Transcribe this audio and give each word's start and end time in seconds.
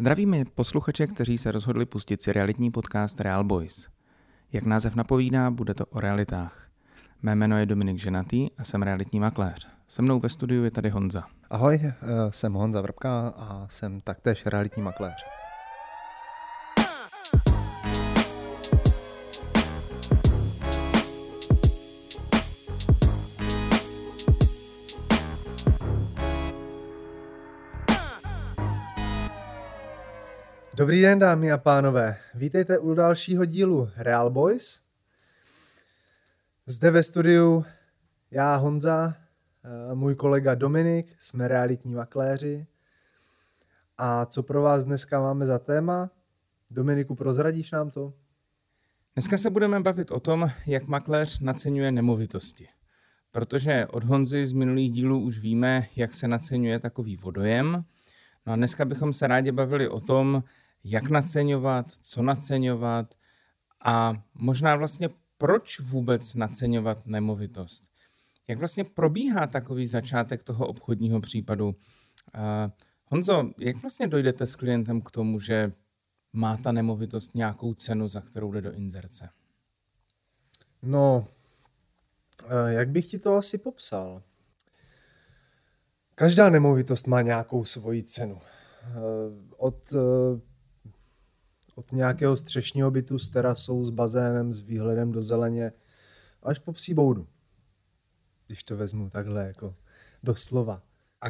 Zdravíme 0.00 0.44
posluchače, 0.54 1.06
kteří 1.06 1.38
se 1.38 1.52
rozhodli 1.52 1.86
pustit 1.86 2.22
si 2.22 2.32
realitní 2.32 2.70
podcast 2.70 3.20
Real 3.20 3.44
Boys. 3.44 3.88
Jak 4.52 4.64
název 4.64 4.94
napovídá, 4.94 5.50
bude 5.50 5.74
to 5.74 5.86
o 5.86 6.00
realitách. 6.00 6.68
Mé 7.22 7.34
jméno 7.34 7.58
je 7.58 7.66
Dominik 7.66 7.98
Ženatý 7.98 8.48
a 8.58 8.64
jsem 8.64 8.82
realitní 8.82 9.20
makléř. 9.20 9.68
Se 9.88 10.02
mnou 10.02 10.20
ve 10.20 10.28
studiu 10.28 10.64
je 10.64 10.70
tady 10.70 10.90
Honza. 10.90 11.24
Ahoj, 11.50 11.80
eh, 11.84 11.94
jsem 12.30 12.52
Honza 12.52 12.80
Vrbka 12.80 13.28
a 13.28 13.66
jsem 13.70 14.00
taktéž 14.00 14.46
realitní 14.46 14.82
makléř. 14.82 15.24
Dobrý 30.78 31.00
den, 31.00 31.18
dámy 31.18 31.52
a 31.52 31.58
pánové. 31.58 32.16
Vítejte 32.34 32.78
u 32.78 32.94
dalšího 32.94 33.44
dílu 33.44 33.90
Real 33.96 34.30
Boys. 34.30 34.82
Zde 36.66 36.90
ve 36.90 37.02
studiu 37.02 37.64
já, 38.30 38.56
Honza, 38.56 39.14
eh, 39.64 39.94
můj 39.94 40.14
kolega 40.14 40.54
Dominik, 40.54 41.16
jsme 41.20 41.48
realitní 41.48 41.94
makléři. 41.94 42.66
A 43.98 44.26
co 44.26 44.42
pro 44.42 44.62
vás 44.62 44.84
dneska 44.84 45.20
máme 45.20 45.46
za 45.46 45.58
téma? 45.58 46.10
Dominiku, 46.70 47.14
prozradíš 47.14 47.70
nám 47.70 47.90
to? 47.90 48.12
Dneska 49.14 49.38
se 49.38 49.50
budeme 49.50 49.80
bavit 49.80 50.10
o 50.10 50.20
tom, 50.20 50.50
jak 50.66 50.86
makléř 50.86 51.40
naceňuje 51.40 51.92
nemovitosti. 51.92 52.68
Protože 53.32 53.86
od 53.86 54.04
Honzy 54.04 54.46
z 54.46 54.52
minulých 54.52 54.92
dílů 54.92 55.20
už 55.20 55.38
víme, 55.38 55.86
jak 55.96 56.14
se 56.14 56.28
naceňuje 56.28 56.78
takový 56.78 57.16
vodojem. 57.16 57.84
No 58.46 58.52
a 58.52 58.56
dneska 58.56 58.84
bychom 58.84 59.12
se 59.12 59.26
rádi 59.26 59.52
bavili 59.52 59.88
o 59.88 60.00
tom, 60.00 60.42
jak 60.84 61.10
naceňovat, 61.10 61.90
co 61.90 62.22
naceňovat 62.22 63.14
a 63.84 64.22
možná 64.34 64.76
vlastně 64.76 65.08
proč 65.38 65.80
vůbec 65.80 66.34
naceňovat 66.34 67.06
nemovitost. 67.06 67.88
Jak 68.48 68.58
vlastně 68.58 68.84
probíhá 68.84 69.46
takový 69.46 69.86
začátek 69.86 70.44
toho 70.44 70.66
obchodního 70.66 71.20
případu? 71.20 71.66
Uh, 71.68 71.72
Honzo, 73.06 73.50
jak 73.58 73.76
vlastně 73.76 74.06
dojdete 74.06 74.46
s 74.46 74.56
klientem 74.56 75.00
k 75.00 75.10
tomu, 75.10 75.40
že 75.40 75.72
má 76.32 76.56
ta 76.56 76.72
nemovitost 76.72 77.34
nějakou 77.34 77.74
cenu, 77.74 78.08
za 78.08 78.20
kterou 78.20 78.52
jde 78.52 78.60
do 78.60 78.72
inzerce? 78.72 79.28
No, 80.82 81.28
jak 82.66 82.88
bych 82.88 83.06
ti 83.06 83.18
to 83.18 83.36
asi 83.36 83.58
popsal? 83.58 84.22
Každá 86.14 86.50
nemovitost 86.50 87.06
má 87.06 87.22
nějakou 87.22 87.64
svoji 87.64 88.02
cenu. 88.02 88.40
Od 89.56 89.94
od 91.78 91.92
nějakého 91.92 92.36
střešního 92.36 92.90
bytu 92.90 93.18
s 93.18 93.30
terasou, 93.30 93.84
s 93.84 93.90
bazénem, 93.90 94.52
s 94.52 94.60
výhledem 94.60 95.12
do 95.12 95.22
zeleně, 95.22 95.72
až 96.42 96.58
po 96.58 96.72
psí 96.72 96.94
boudu. 96.94 97.28
Když 98.46 98.62
to 98.62 98.76
vezmu 98.76 99.10
takhle 99.10 99.46
jako 99.46 99.76
doslova. 100.22 100.82
A 101.20 101.26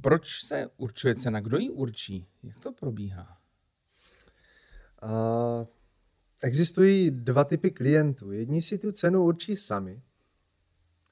proč 0.00 0.44
se 0.44 0.70
určuje 0.76 1.14
cena? 1.14 1.40
Kdo 1.40 1.58
ji 1.58 1.70
určí? 1.70 2.28
Jak 2.42 2.60
to 2.60 2.72
probíhá? 2.72 3.38
A, 5.02 5.66
existují 6.42 7.10
dva 7.10 7.44
typy 7.44 7.70
klientů. 7.70 8.32
Jedni 8.32 8.62
si 8.62 8.78
tu 8.78 8.92
cenu 8.92 9.24
určí 9.24 9.56
sami, 9.56 10.02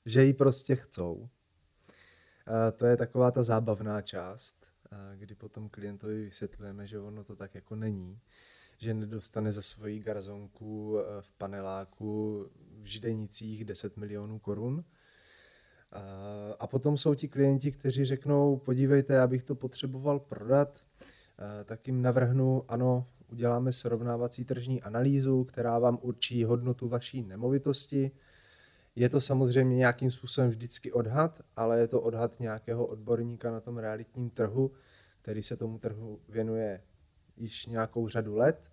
že 0.04 0.24
ji 0.24 0.34
prostě 0.34 0.76
chcou. 0.76 1.28
A 2.46 2.70
to 2.70 2.86
je 2.86 2.96
taková 2.96 3.30
ta 3.30 3.42
zábavná 3.42 4.02
část, 4.02 4.66
kdy 5.16 5.34
potom 5.34 5.68
klientovi 5.68 6.24
vysvětlujeme, 6.24 6.86
že 6.86 7.00
ono 7.00 7.24
to 7.24 7.36
tak 7.36 7.54
jako 7.54 7.76
není 7.76 8.20
že 8.78 8.94
nedostane 8.94 9.52
za 9.52 9.62
svoji 9.62 9.98
garzonku 9.98 10.98
eh, 10.98 11.22
v 11.22 11.32
paneláku 11.32 12.46
v 12.82 12.86
Židenicích 12.86 13.64
10 13.64 13.96
milionů 13.96 14.38
korun. 14.38 14.84
A 16.58 16.66
potom 16.66 16.96
jsou 16.98 17.14
ti 17.14 17.28
klienti, 17.28 17.72
kteří 17.72 18.04
řeknou, 18.04 18.56
podívejte, 18.56 19.14
já 19.14 19.26
bych 19.26 19.42
to 19.42 19.54
potřeboval 19.54 20.20
prodat, 20.20 20.80
tak 21.64 21.86
jim 21.86 22.02
navrhnu, 22.02 22.64
ano, 22.68 23.06
uděláme 23.32 23.72
srovnávací 23.72 24.44
tržní 24.44 24.82
analýzu, 24.82 25.44
která 25.44 25.78
vám 25.78 25.98
určí 26.02 26.44
hodnotu 26.44 26.88
vaší 26.88 27.22
nemovitosti. 27.22 28.10
Je 28.96 29.08
to 29.08 29.20
samozřejmě 29.20 29.76
nějakým 29.76 30.10
způsobem 30.10 30.50
vždycky 30.50 30.92
odhad, 30.92 31.40
ale 31.56 31.80
je 31.80 31.88
to 31.88 32.00
odhad 32.00 32.40
nějakého 32.40 32.86
odborníka 32.86 33.50
na 33.50 33.60
tom 33.60 33.78
realitním 33.78 34.30
trhu, 34.30 34.70
který 35.22 35.42
se 35.42 35.56
tomu 35.56 35.78
trhu 35.78 36.20
věnuje 36.28 36.80
již 37.38 37.66
nějakou 37.66 38.08
řadu 38.08 38.36
let. 38.36 38.70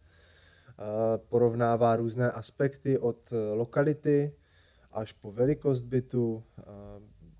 Porovnává 1.29 1.95
různé 1.95 2.31
aspekty 2.31 2.99
od 2.99 3.33
lokality 3.53 4.35
až 4.91 5.13
po 5.13 5.31
velikost 5.31 5.81
bytu, 5.81 6.43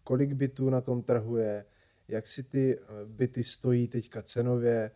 kolik 0.03 0.33
bytů 0.33 0.69
na 0.69 0.81
tom 0.81 1.01
trhu 1.01 1.37
je, 1.37 1.65
jak 2.07 2.27
si 2.27 2.43
ty 2.43 2.79
byty 3.05 3.43
stojí 3.43 3.87
teďka 3.87 4.21
cenově 4.21 4.91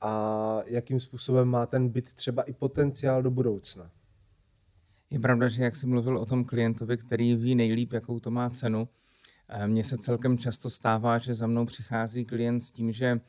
a 0.00 0.60
jakým 0.66 1.00
způsobem 1.00 1.48
má 1.48 1.66
ten 1.66 1.88
byt 1.88 2.12
třeba 2.12 2.42
i 2.42 2.52
potenciál 2.52 3.22
do 3.22 3.30
budoucna. 3.30 3.90
Je 5.10 5.18
pravda, 5.20 5.48
že 5.48 5.64
jak 5.64 5.76
jsi 5.76 5.86
mluvil 5.86 6.18
o 6.18 6.26
tom 6.26 6.44
klientovi, 6.44 6.96
který 6.96 7.34
ví 7.34 7.54
nejlíp, 7.54 7.92
jakou 7.92 8.20
to 8.20 8.30
má 8.30 8.50
cenu, 8.50 8.88
eh, 9.48 9.66
mně 9.66 9.84
se 9.84 9.98
celkem 9.98 10.38
často 10.38 10.70
stává, 10.70 11.18
že 11.18 11.34
za 11.34 11.46
mnou 11.46 11.66
přichází 11.66 12.24
klient 12.24 12.60
s 12.60 12.70
tím, 12.70 12.92
že 12.92 13.20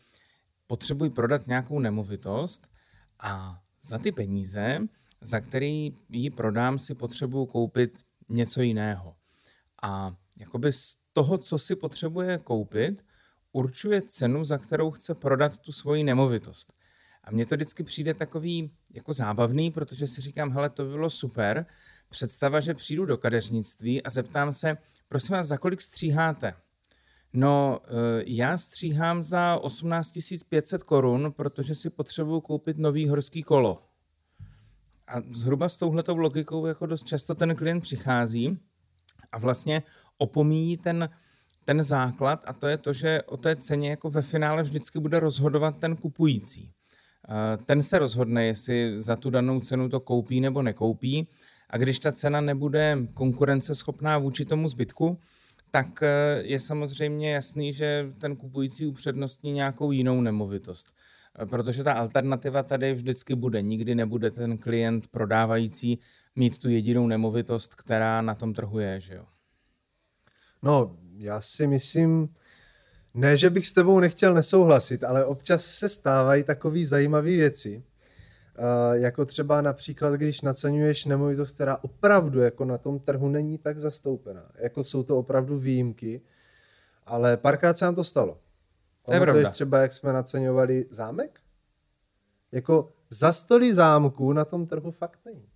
potřebuji 0.67 1.09
prodat 1.09 1.47
nějakou 1.47 1.79
nemovitost 1.79 2.67
a 3.19 3.61
za 3.81 3.97
ty 3.97 4.11
peníze, 4.11 4.79
za 5.22 5.39
který 5.39 5.97
ji 6.09 6.29
prodám, 6.29 6.79
si 6.79 6.95
potřebuji 6.95 7.45
koupit 7.45 8.00
něco 8.29 8.61
jiného. 8.61 9.16
A 9.81 10.16
jakoby 10.39 10.73
z 10.73 10.97
toho, 11.13 11.38
co 11.38 11.57
si 11.57 11.75
potřebuje 11.75 12.38
koupit, 12.38 13.05
určuje 13.51 14.01
cenu, 14.01 14.45
za 14.45 14.57
kterou 14.57 14.91
chce 14.91 15.16
prodat 15.16 15.57
tu 15.57 15.72
svoji 15.72 16.03
nemovitost. 16.03 16.73
A 17.23 17.31
mně 17.31 17.45
to 17.45 17.55
vždycky 17.55 17.84
přijde 17.84 18.13
takový 18.13 18.72
jako 18.94 19.13
zábavný, 19.13 19.72
protože 19.72 20.07
si 20.07 20.22
říkám, 20.22 20.51
hele, 20.51 20.69
to 20.69 20.85
bylo 20.85 21.09
super. 21.09 21.66
Představa, 22.09 22.59
že 22.59 22.73
přijdu 22.73 23.05
do 23.05 23.17
kadeřnictví 23.17 24.03
a 24.03 24.09
zeptám 24.09 24.53
se, 24.53 24.78
prosím 25.07 25.35
vás, 25.35 25.47
za 25.47 25.57
kolik 25.57 25.81
stříháte? 25.81 26.53
No, 27.33 27.79
eh, 27.83 28.23
já 28.25 28.57
stříhám 28.57 29.23
za 29.23 29.57
18 29.57 30.43
500 30.49 30.83
korun, 30.83 31.33
protože 31.35 31.75
si 31.75 31.89
potřebuju 31.89 32.41
koupit 32.41 32.77
nový 32.77 33.09
horský 33.09 33.43
kolo. 33.43 33.83
A 35.07 35.21
zhruba 35.31 35.69
s 35.69 35.77
touhletou 35.77 36.17
logikou 36.17 36.66
jako 36.66 36.85
dost 36.85 37.03
často 37.03 37.35
ten 37.35 37.55
klient 37.55 37.81
přichází 37.81 38.57
a 39.31 39.37
vlastně 39.37 39.83
opomíjí 40.17 40.77
ten, 40.77 41.09
ten 41.66 41.83
základ 41.83 42.43
a 42.47 42.53
to 42.53 42.67
je 42.67 42.77
to, 42.77 42.93
že 42.93 43.21
o 43.21 43.37
té 43.37 43.55
ceně 43.55 43.89
jako 43.89 44.09
ve 44.09 44.21
finále 44.21 44.63
vždycky 44.63 44.99
bude 44.99 45.19
rozhodovat 45.19 45.77
ten 45.77 45.95
kupující. 45.95 46.71
Eh, 47.29 47.57
ten 47.57 47.81
se 47.81 47.99
rozhodne, 47.99 48.45
jestli 48.45 49.01
za 49.01 49.16
tu 49.16 49.29
danou 49.29 49.59
cenu 49.59 49.89
to 49.89 49.99
koupí 49.99 50.41
nebo 50.41 50.61
nekoupí 50.61 51.27
a 51.69 51.77
když 51.77 51.99
ta 51.99 52.11
cena 52.11 52.41
nebude 52.41 52.97
konkurenceschopná 53.13 54.17
vůči 54.17 54.45
tomu 54.45 54.67
zbytku, 54.67 55.19
tak 55.77 56.03
eh, 56.03 56.41
je 56.43 56.59
samozřejmě 56.59 57.33
jasný, 57.33 57.73
že 57.73 58.13
ten 58.17 58.35
kupující 58.35 58.85
upřednostní 58.85 59.51
nějakou 59.51 59.91
jinou 59.91 60.21
nemovitost. 60.21 60.93
Eh, 61.39 61.45
protože 61.45 61.83
ta 61.83 61.93
alternativa 61.93 62.63
tady 62.63 62.93
vždycky 62.93 63.35
bude. 63.35 63.61
Nikdy 63.61 63.95
nebude 63.95 64.31
ten 64.31 64.57
klient 64.57 65.07
prodávající 65.07 65.99
mít 66.35 66.59
tu 66.59 66.69
jedinou 66.69 67.07
nemovitost, 67.07 67.75
která 67.75 68.21
na 68.21 68.35
tom 68.35 68.53
trhu 68.53 68.79
je, 68.79 68.99
že 68.99 69.16
jo? 69.16 69.25
No, 70.63 70.97
já 71.17 71.41
si 71.41 71.67
myslím, 71.67 72.29
ne, 73.13 73.37
že 73.37 73.49
bych 73.49 73.67
s 73.67 73.73
tebou 73.73 73.99
nechtěl 73.99 74.33
nesouhlasit, 74.33 75.03
ale 75.03 75.25
občas 75.25 75.66
se 75.66 75.89
stávají 75.89 76.43
takové 76.43 76.85
zajímavé 76.85 77.29
věci, 77.29 77.84
jako 78.93 79.25
třeba 79.25 79.61
například, 79.61 80.13
když 80.13 80.41
naceňuješ 80.41 81.05
nemovitost, 81.05 81.53
která 81.53 81.77
opravdu 81.77 82.39
jako 82.39 82.65
na 82.65 82.77
tom 82.77 82.99
trhu 82.99 83.29
není 83.29 83.57
tak 83.57 83.79
zastoupená. 83.79 84.51
Jako 84.55 84.83
jsou 84.83 85.03
to 85.03 85.17
opravdu 85.17 85.59
výjimky, 85.59 86.21
ale 87.05 87.37
párkrát 87.37 87.77
se 87.77 87.85
nám 87.85 87.95
to 87.95 88.03
stalo. 88.03 88.39
To 89.05 89.13
je 89.13 89.19
pravda. 89.19 89.49
třeba, 89.49 89.81
jak 89.81 89.93
jsme 89.93 90.13
naceňovali 90.13 90.85
zámek? 90.89 91.39
Jako 92.51 92.93
za 93.09 93.31
stoly 93.31 93.75
zámků 93.75 94.33
na 94.33 94.45
tom 94.45 94.67
trhu 94.67 94.91
fakt 94.91 95.19
není. 95.25 95.49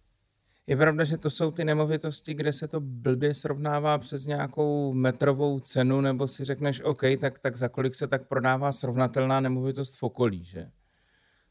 Je 0.68 0.78
pravda, 0.78 1.04
že 1.04 1.18
to 1.18 1.30
jsou 1.30 1.52
ty 1.52 1.66
nemovitosti, 1.66 2.34
kde 2.34 2.54
se 2.54 2.68
to 2.68 2.80
blbě 2.80 3.34
srovnává 3.34 3.98
přes 3.98 4.26
nějakou 4.26 4.94
metrovou 4.94 5.60
cenu, 5.60 6.02
nebo 6.02 6.28
si 6.28 6.46
řekneš, 6.46 6.82
OK, 6.82 7.02
tak, 7.20 7.40
tak 7.40 7.58
za 7.58 7.68
kolik 7.68 7.96
se 7.96 8.08
tak 8.08 8.28
prodává 8.28 8.72
srovnatelná 8.72 9.40
nemovitost 9.40 9.98
v 9.98 10.04
okolí, 10.04 10.44
že? 10.44 10.72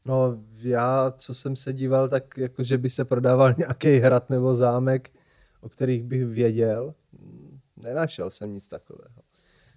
No 0.05 0.43
já, 0.57 1.11
co 1.11 1.35
jsem 1.35 1.55
se 1.55 1.73
díval, 1.73 2.09
tak 2.09 2.37
jako, 2.37 2.63
že 2.63 2.77
by 2.77 2.89
se 2.89 3.05
prodával 3.05 3.53
nějaký 3.57 3.97
hrad 3.97 4.29
nebo 4.29 4.55
zámek, 4.55 5.09
o 5.61 5.69
kterých 5.69 6.03
bych 6.03 6.25
věděl, 6.25 6.93
nenašel 7.77 8.29
jsem 8.29 8.53
nic 8.53 8.67
takového. 8.67 9.21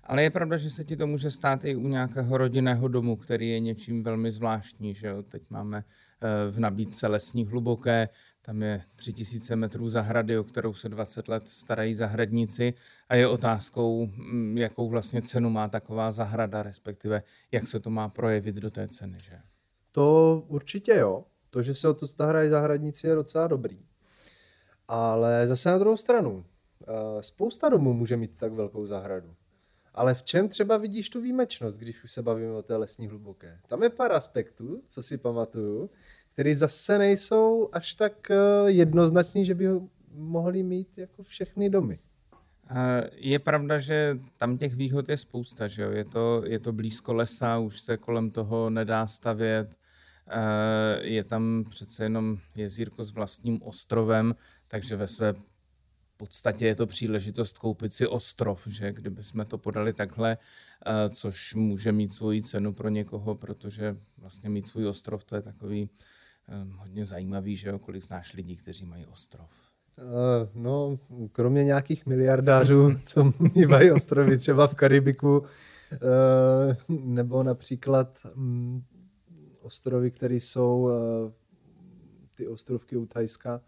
Ale 0.07 0.23
je 0.23 0.31
pravda, 0.31 0.57
že 0.57 0.71
se 0.71 0.85
ti 0.85 0.97
to 0.97 1.07
může 1.07 1.31
stát 1.31 1.65
i 1.65 1.77
u 1.77 1.89
nějakého 1.89 2.39
rodinného 2.39 2.89
domu, 2.89 3.17
který 3.17 3.49
je 3.49 3.61
něčím 3.61 4.03
velmi 4.03 4.31
zvláštní. 4.31 4.95
Že 4.95 5.07
jo? 5.07 5.23
Teď 5.23 5.43
máme 5.51 5.85
eh, 6.21 6.51
v 6.51 6.59
nabídce 6.59 7.07
lesní 7.07 7.45
hluboké, 7.45 8.09
tam 8.43 8.63
je 8.63 8.83
3000 8.97 9.57
metrů 9.57 9.89
zahrady, 9.89 10.39
o 10.39 10.45
kterou 10.45 10.75
se 10.75 10.89
20 10.89 11.29
let 11.29 11.49
starají 11.49 11.95
zahradníci 11.95 12.75
a 13.09 13.15
je 13.15 13.29
otázkou, 13.29 14.07
mm, 14.07 14.59
jakou 14.59 14.89
vlastně 14.89 15.23
cenu 15.23 15.51
má 15.51 15.69
taková 15.69 16.13
zahrada, 16.13 16.63
respektive 16.63 17.23
jak 17.53 17.67
se 17.67 17.81
to 17.81 17.91
má 17.91 18.09
projevit 18.09 18.57
do 18.57 18.71
té 18.71 18.89
ceny. 18.89 19.17
Že? 19.21 19.39
To 19.95 20.43
určitě 20.49 20.95
jo. 20.95 21.25
To, 21.51 21.63
že 21.63 21.75
se 21.75 21.89
o 21.89 21.95
to 21.95 22.07
starají 22.07 22.51
zahradníci, 22.51 23.07
je 23.07 23.15
docela 23.15 23.47
dobrý. 23.47 23.79
Ale 24.89 25.49
zase 25.49 25.71
na 25.71 25.79
druhou 25.79 25.97
stranu, 25.97 26.45
eh, 26.83 27.23
spousta 27.23 27.69
domů 27.69 27.93
může 27.93 28.17
mít 28.17 28.39
tak 28.39 28.53
velkou 28.53 28.87
zahradu. 28.87 29.35
Ale 29.95 30.15
v 30.15 30.23
čem 30.23 30.49
třeba 30.49 30.77
vidíš 30.77 31.11
tu 31.11 31.21
výjimečnost, 31.21 31.77
když 31.77 32.05
už 32.05 32.13
se 32.13 32.23
bavíme 32.23 32.53
o 32.53 32.63
té 32.63 32.77
lesní 32.77 33.09
hluboké? 33.09 33.61
Tam 33.69 33.83
je 33.83 33.91
pár 33.91 34.13
aspektů, 34.13 34.83
co 34.87 35.03
si 35.03 35.19
pamatuju, 35.19 35.91
které 36.33 36.55
zase 36.55 36.99
nejsou 36.99 37.69
až 37.73 37.93
tak 37.93 38.31
eh, 38.31 38.37
jednoznačný, 38.67 39.45
že 39.45 39.55
by 39.55 39.67
ho 39.67 39.89
mohli 40.15 40.63
mít 40.63 40.99
jako 40.99 41.23
všechny 41.23 41.71
domy. 41.71 41.99
Je 43.13 43.39
pravda, 43.39 43.79
že 43.79 44.19
tam 44.37 44.59
těch 44.59 44.75
výhod 44.75 45.09
je 45.09 45.19
spousta, 45.19 45.69
že 45.69 45.83
jo? 45.83 45.91
Je, 45.91 46.05
to, 46.05 46.43
je 46.47 46.59
to 46.59 46.73
blízko 46.73 47.15
lesa, 47.15 47.59
už 47.59 47.81
se 47.81 47.97
kolem 47.97 48.31
toho 48.31 48.71
nedá 48.71 49.07
stavět, 49.07 49.77
je 51.01 51.25
tam 51.25 51.65
přece 51.71 52.05
jenom 52.05 52.39
jezírko 52.55 53.05
s 53.05 53.13
vlastním 53.13 53.63
ostrovem, 53.63 54.35
takže 54.69 54.97
ve 54.97 55.09
své 55.09 55.35
podstatě 56.17 56.67
je 56.67 56.75
to 56.75 56.87
příležitost 56.87 57.59
koupit 57.59 57.93
si 57.93 58.07
ostrov, 58.07 58.67
že 58.67 58.93
kdyby 58.93 59.23
jsme 59.23 59.45
to 59.45 59.59
podali 59.59 59.93
takhle, 59.93 60.39
což 61.11 61.55
může 61.55 61.93
mít 61.93 62.13
svoji 62.13 62.43
cenu 62.43 62.73
pro 62.73 62.89
někoho, 62.89 63.35
protože 63.35 63.97
vlastně 64.19 64.51
mít 64.51 64.67
svůj 64.67 64.87
ostrov, 64.87 65.25
to 65.25 65.37
je 65.37 65.43
takový 65.43 65.91
hodně 66.77 67.05
zajímavý, 67.05 67.57
že 67.57 67.69
jo, 67.69 67.79
kolik 67.79 68.05
znáš 68.05 68.35
lidí, 68.35 68.57
kteří 68.57 68.85
mají 68.85 69.07
ostrov. 69.07 69.51
No, 70.55 70.99
kromě 71.33 71.65
nějakých 71.65 72.07
miliardářů, 72.07 72.95
co 73.03 73.33
mývají 73.55 73.91
ostrovy 73.91 74.39
třeba 74.39 74.67
v 74.67 74.75
Karibiku, 74.75 75.45
nebo 76.89 77.43
například 77.43 78.27
mm, 78.35 78.83
ostrovy, 79.65 80.11
které 80.11 80.35
jsou 80.35 80.91
ty 82.35 82.49
ostrovky 82.49 82.97
u 82.97 83.07
Thajska, 83.07 83.61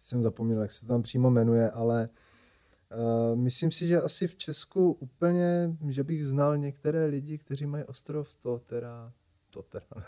jsem 0.00 0.22
zapomněl, 0.22 0.62
jak 0.62 0.72
se 0.72 0.86
tam 0.86 1.02
přímo 1.02 1.30
jmenuje, 1.30 1.70
ale 1.70 2.08
uh, 2.08 3.38
myslím 3.38 3.70
si, 3.70 3.88
že 3.88 4.00
asi 4.00 4.28
v 4.28 4.36
Česku 4.36 4.92
úplně, 4.92 5.76
že 5.88 6.04
bych 6.04 6.26
znal 6.26 6.58
některé 6.58 7.06
lidi, 7.06 7.38
kteří 7.38 7.66
mají 7.66 7.84
ostrov, 7.84 8.34
to 8.34 8.58
teda, 8.58 9.12
to 9.50 9.62
teda 9.62 10.04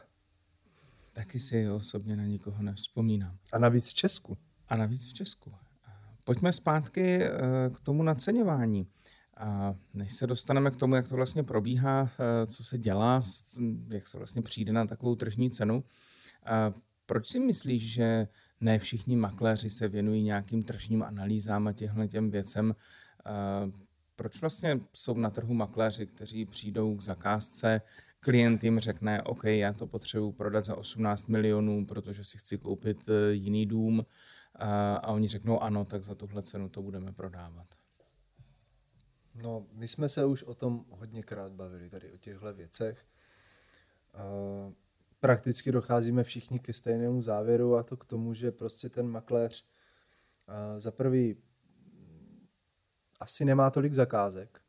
Taky 1.13 1.39
si 1.39 1.71
osobně 1.71 2.17
na 2.17 2.25
nikoho 2.25 2.63
nevzpomínám. 2.63 3.39
A 3.53 3.59
navíc 3.59 3.89
v 3.89 3.95
Česku. 3.95 4.39
A 4.69 4.77
navíc 4.77 5.07
v 5.07 5.13
Česku. 5.13 5.53
Pojďme 6.25 6.53
zpátky 6.53 7.19
uh, 7.19 7.75
k 7.75 7.81
tomu 7.81 8.03
naceňování. 8.03 8.87
A 9.37 9.75
než 9.95 10.15
se 10.15 10.27
dostaneme 10.27 10.71
k 10.71 10.77
tomu, 10.77 10.95
jak 10.95 11.09
to 11.09 11.17
vlastně 11.17 11.43
probíhá, 11.43 12.03
uh, 12.03 12.09
co 12.47 12.65
se 12.65 12.79
dělá, 12.79 13.21
jak 13.89 14.09
se 14.09 14.19
vlastně 14.19 14.43
přijde 14.43 14.73
na 14.73 14.87
takovou 14.87 15.15
tržní 15.15 15.51
cenu, 15.51 15.85
proč 17.07 17.29
si 17.29 17.41
myslíš, 17.41 17.93
že 17.93 18.29
ne 18.61 18.79
všichni 18.79 19.17
makléři 19.17 19.71
se 19.71 19.89
věnují 19.89 20.23
nějakým 20.23 20.65
tržním 20.65 21.03
analýzám 21.03 21.69
a 21.69 21.73
těchto 21.73 22.07
těm 22.07 22.31
věcem. 22.31 22.75
Proč 24.17 24.41
vlastně 24.41 24.81
jsou 24.93 25.15
na 25.15 25.31
trhu 25.31 25.55
makléři, 25.55 26.07
kteří 26.07 26.47
přijdou 26.47 26.97
k 26.97 27.03
zakázce, 27.03 27.81
klient 28.21 28.65
jim 28.65 28.79
řekne, 28.79 29.23
OK, 29.23 29.45
já 29.45 29.73
to 29.73 29.87
potřebuji 29.87 30.33
prodat 30.33 30.65
za 30.65 30.77
18 30.77 31.29
milionů, 31.29 31.87
protože 31.87 32.25
si 32.25 32.39
chci 32.39 32.59
koupit 32.59 33.09
e, 33.09 33.33
jiný 33.33 33.67
dům 33.67 34.07
a 35.03 35.09
oni 35.09 35.29
řeknou 35.29 35.63
ano, 35.63 35.85
tak 35.85 36.05
za 36.05 36.15
tuhle 36.15 36.43
cenu 36.43 36.69
to 36.69 36.83
budeme 36.83 37.13
prodávat. 37.13 37.67
No, 39.35 39.67
my 39.73 39.89
jsme 39.89 40.09
se 40.09 40.25
už 40.25 40.43
o 40.43 40.55
tom 40.55 40.85
hodněkrát 40.91 41.53
bavili, 41.53 41.91
tady 41.91 42.13
o 42.13 42.17
těchto 42.17 42.55
věcech 42.55 43.07
prakticky 45.21 45.73
docházíme 45.73 46.25
všichni 46.25 46.59
ke 46.59 46.73
stejnému 46.73 47.23
závěru 47.23 47.77
a 47.77 47.83
to 47.83 47.97
k 47.97 48.05
tomu, 48.05 48.35
že 48.35 48.53
prostě 48.53 48.89
ten 48.89 49.09
makléř 49.09 49.67
za 50.79 50.91
prvý 50.91 51.37
asi 53.21 53.45
nemá 53.45 53.71
tolik 53.71 53.95
zakázek, 53.95 54.61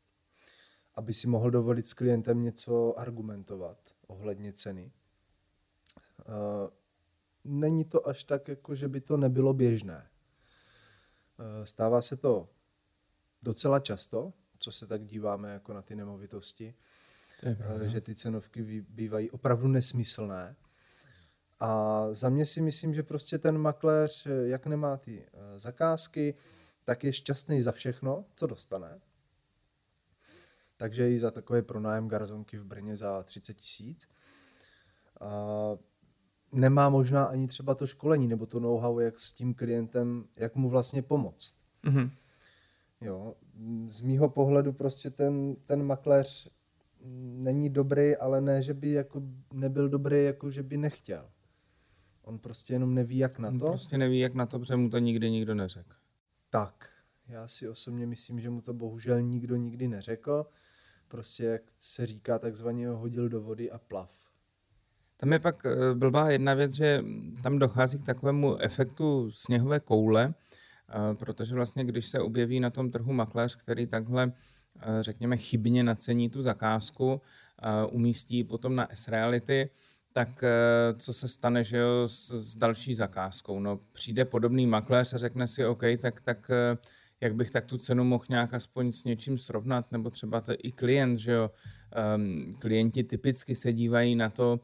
aby 0.94 1.14
si 1.14 1.28
mohl 1.28 1.50
dovolit 1.50 1.86
s 1.86 1.94
klientem 1.94 2.42
něco 2.42 2.98
argumentovat 2.98 3.78
ohledně 4.06 4.52
ceny. 4.52 4.92
Není 7.44 7.84
to 7.84 8.08
až 8.08 8.24
tak, 8.24 8.48
jako 8.48 8.74
že 8.74 8.88
by 8.88 9.00
to 9.00 9.16
nebylo 9.16 9.54
běžné. 9.54 10.10
Stává 11.64 12.02
se 12.02 12.16
to 12.16 12.48
docela 13.42 13.80
často, 13.80 14.32
co 14.58 14.72
se 14.72 14.86
tak 14.86 15.04
díváme 15.04 15.52
jako 15.52 15.72
na 15.72 15.82
ty 15.82 15.96
nemovitosti, 15.96 16.74
že 17.88 18.00
ty 18.00 18.14
cenovky 18.14 18.84
bývají 18.88 19.30
opravdu 19.30 19.68
nesmyslné. 19.68 20.56
A 21.60 22.06
za 22.12 22.28
mě 22.28 22.46
si 22.46 22.60
myslím, 22.60 22.94
že 22.94 23.02
prostě 23.02 23.38
ten 23.38 23.58
makléř, 23.58 24.26
jak 24.44 24.66
nemá 24.66 24.96
ty 24.96 25.24
eh, 25.26 25.58
zakázky, 25.58 26.34
tak 26.84 27.04
je 27.04 27.12
šťastný 27.12 27.62
za 27.62 27.72
všechno, 27.72 28.24
co 28.34 28.46
dostane. 28.46 29.00
Takže 30.76 31.10
i 31.10 31.18
za 31.18 31.30
takové 31.30 31.62
pronájem 31.62 32.08
garzonky 32.08 32.58
v 32.58 32.64
Brně 32.64 32.96
za 32.96 33.22
30 33.22 33.54
tisíc. 33.54 34.08
Nemá 36.52 36.88
možná 36.88 37.24
ani 37.24 37.48
třeba 37.48 37.74
to 37.74 37.86
školení 37.86 38.28
nebo 38.28 38.46
to 38.46 38.60
know-how, 38.60 38.98
jak 38.98 39.20
s 39.20 39.32
tím 39.32 39.54
klientem, 39.54 40.24
jak 40.36 40.54
mu 40.54 40.70
vlastně 40.70 41.02
pomoct. 41.02 41.56
Mm-hmm. 41.84 42.10
Jo, 43.00 43.34
z 43.88 44.00
mýho 44.00 44.28
pohledu 44.28 44.72
prostě 44.72 45.10
ten, 45.10 45.56
ten 45.66 45.82
makléř 45.82 46.48
není 47.36 47.70
dobrý, 47.70 48.16
ale 48.16 48.40
ne, 48.40 48.62
že 48.62 48.74
by 48.74 48.90
jako 48.90 49.22
nebyl 49.52 49.88
dobrý, 49.88 50.24
jako 50.24 50.50
že 50.50 50.62
by 50.62 50.76
nechtěl. 50.76 51.30
On 52.22 52.38
prostě 52.38 52.72
jenom 52.72 52.94
neví, 52.94 53.18
jak 53.18 53.38
na 53.38 53.48
to. 53.48 53.64
On 53.64 53.70
prostě 53.70 53.98
neví, 53.98 54.18
jak 54.18 54.34
na 54.34 54.46
to, 54.46 54.58
protože 54.58 54.76
mu 54.76 54.90
to 54.90 54.98
nikdy 54.98 55.30
nikdo 55.30 55.54
neřekl. 55.54 55.94
Tak, 56.50 56.88
já 57.28 57.48
si 57.48 57.68
osobně 57.68 58.06
myslím, 58.06 58.40
že 58.40 58.50
mu 58.50 58.60
to 58.60 58.74
bohužel 58.74 59.22
nikdo 59.22 59.56
nikdy 59.56 59.88
neřekl. 59.88 60.46
Prostě, 61.08 61.44
jak 61.44 61.62
se 61.78 62.06
říká, 62.06 62.38
takzvaně 62.38 62.88
hodil 62.88 63.28
do 63.28 63.40
vody 63.40 63.70
a 63.70 63.78
plav. 63.78 64.10
Tam 65.16 65.32
je 65.32 65.38
pak 65.38 65.66
eh, 65.66 65.94
blbá 65.94 66.30
jedna 66.30 66.54
věc, 66.54 66.72
že 66.72 67.04
tam 67.42 67.58
dochází 67.58 67.98
k 67.98 68.06
takovému 68.06 68.56
efektu 68.56 69.30
sněhové 69.30 69.80
koule, 69.80 70.34
protože 71.14 71.54
vlastně, 71.54 71.84
když 71.84 72.06
se 72.06 72.20
objeví 72.20 72.60
na 72.60 72.70
tom 72.70 72.90
trhu 72.90 73.12
makléř, 73.12 73.56
který 73.56 73.86
takhle 73.86 74.32
Eh, 74.80 75.02
řekněme, 75.02 75.36
chybně 75.36 75.84
nacení 75.84 76.30
tu 76.30 76.42
zakázku, 76.42 77.20
eh, 77.62 77.86
umístí 77.86 78.44
potom 78.44 78.76
na 78.76 78.88
S-Reality, 78.94 79.70
tak 80.12 80.44
eh, 80.44 80.94
co 80.98 81.12
se 81.12 81.28
stane 81.28 81.64
že 81.64 81.78
jo, 81.78 82.08
s, 82.08 82.30
s 82.30 82.56
další 82.56 82.94
zakázkou? 82.94 83.60
No, 83.60 83.80
přijde 83.92 84.24
podobný 84.24 84.66
makléř 84.66 85.14
a 85.14 85.18
řekne 85.18 85.48
si, 85.48 85.66
OK, 85.66 85.82
tak, 85.98 86.20
tak 86.20 86.50
jak 87.20 87.34
bych 87.34 87.50
tak 87.50 87.66
tu 87.66 87.78
cenu 87.78 88.04
mohl 88.04 88.24
nějak 88.28 88.54
aspoň 88.54 88.92
s 88.92 89.04
něčím 89.04 89.38
srovnat, 89.38 89.92
nebo 89.92 90.10
třeba 90.10 90.40
to 90.40 90.52
i 90.62 90.72
klient, 90.72 91.18
že 91.18 91.32
jo, 91.32 91.50
um, 92.16 92.56
klienti 92.58 93.04
typicky 93.04 93.54
se 93.54 93.72
dívají 93.72 94.16
na 94.16 94.30
to, 94.30 94.60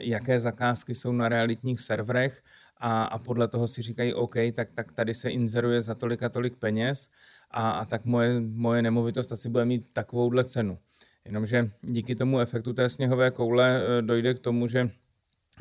jaké 0.00 0.40
zakázky 0.40 0.94
jsou 0.94 1.12
na 1.12 1.28
realitních 1.28 1.80
serverech 1.80 2.42
a, 2.78 3.04
a 3.04 3.18
podle 3.18 3.48
toho 3.48 3.68
si 3.68 3.82
říkají, 3.82 4.14
OK, 4.14 4.34
tak, 4.54 4.68
tak 4.74 4.92
tady 4.92 5.14
se 5.14 5.30
inzeruje 5.30 5.80
za 5.80 5.94
tolik 5.94 6.22
a 6.22 6.28
tolik 6.28 6.56
peněz 6.56 7.08
a, 7.50 7.70
a 7.70 7.84
tak 7.84 8.04
moje, 8.04 8.40
moje 8.40 8.82
nemovitost 8.82 9.32
asi 9.32 9.48
bude 9.48 9.64
mít 9.64 9.88
takovouhle 9.92 10.44
cenu. 10.44 10.78
Jenomže 11.24 11.70
díky 11.82 12.14
tomu 12.14 12.40
efektu 12.40 12.72
té 12.72 12.88
sněhové 12.88 13.30
koule 13.30 13.82
eh, 13.82 14.02
dojde 14.02 14.34
k 14.34 14.38
tomu, 14.38 14.66
že 14.66 14.90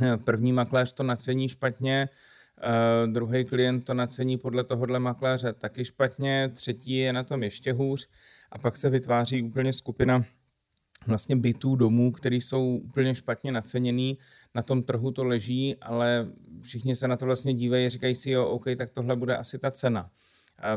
eh, 0.02 0.18
první 0.18 0.54
makléř 0.54 0.94
to 0.94 1.04
nacení 1.04 1.50
špatně, 1.50 2.10
Uh, 2.58 3.12
druhý 3.12 3.46
klient 3.46 3.82
to 3.82 3.94
nacení 3.94 4.38
podle 4.38 4.64
tohohle 4.64 5.00
makléře 5.00 5.54
taky 5.54 5.86
špatně, 5.86 6.52
třetí 6.54 6.98
je 6.98 7.14
na 7.14 7.24
tom 7.24 7.44
ještě 7.44 7.74
hůř 7.74 8.10
a 8.52 8.58
pak 8.58 8.78
se 8.78 8.90
vytváří 8.90 9.44
úplně 9.44 9.74
skupina 9.74 10.26
vlastně 11.08 11.36
bytů, 11.36 11.76
domů, 11.76 12.12
které 12.12 12.36
jsou 12.36 12.78
úplně 12.78 13.16
špatně 13.16 13.52
naceněný, 13.52 14.18
na 14.56 14.62
tom 14.62 14.84
trhu 14.84 15.12
to 15.12 15.24
leží, 15.24 15.76
ale 15.82 16.28
všichni 16.62 16.96
se 16.96 17.08
na 17.08 17.18
to 17.18 17.26
vlastně 17.26 17.54
dívají 17.54 17.90
říkají 17.90 18.16
si, 18.16 18.32
jo, 18.32 18.46
OK, 18.46 18.66
tak 18.78 18.92
tohle 18.92 19.16
bude 19.16 19.38
asi 19.38 19.60
ta 19.60 19.72
cena 19.72 20.10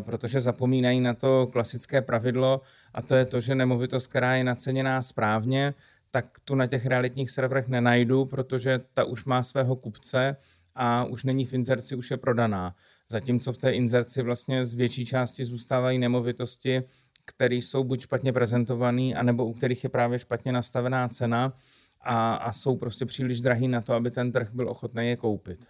protože 0.01 0.41
zapomínají 0.41 1.01
na 1.01 1.15
to 1.15 1.49
klasické 1.53 2.03
pravidlo 2.03 2.61
a 2.95 3.03
to 3.03 3.15
je 3.15 3.25
to, 3.25 3.41
že 3.41 3.55
nemovitost, 3.55 4.07
která 4.07 4.37
je 4.37 4.45
naceněná 4.45 5.03
správně, 5.03 5.75
tak 6.11 6.27
tu 6.45 6.55
na 6.55 6.67
těch 6.67 6.87
realitních 6.87 7.31
serverech 7.31 7.69
nenajdu, 7.69 8.25
protože 8.25 8.81
ta 8.95 9.05
už 9.05 9.25
má 9.25 9.43
svého 9.43 9.77
kupce 9.77 10.37
a 10.75 11.05
už 11.05 11.25
není 11.25 11.45
v 11.45 11.53
inzerci, 11.53 11.95
už 11.95 12.11
je 12.11 12.17
prodaná. 12.17 12.75
Zatímco 13.09 13.53
v 13.53 13.59
té 13.59 13.71
inzerci 13.71 14.23
vlastně 14.23 14.65
z 14.65 14.75
větší 14.75 15.07
části 15.07 15.45
zůstávají 15.45 15.99
nemovitosti, 15.99 16.83
které 17.29 17.55
jsou 17.55 17.85
buď 17.85 18.01
špatně 18.01 18.33
prezentovaný, 18.33 19.15
anebo 19.15 19.47
u 19.47 19.53
kterých 19.53 19.85
je 19.85 19.91
právě 19.91 20.19
špatně 20.19 20.53
nastavená 20.53 21.09
cena 21.09 21.53
a, 22.01 22.35
a 22.35 22.53
jsou 22.53 22.77
prostě 22.77 23.07
příliš 23.07 23.43
drahý 23.43 23.69
na 23.69 23.81
to, 23.81 23.95
aby 23.95 24.11
ten 24.11 24.33
trh 24.33 24.51
byl 24.53 24.69
ochotný 24.69 25.09
je 25.09 25.17
koupit. 25.17 25.67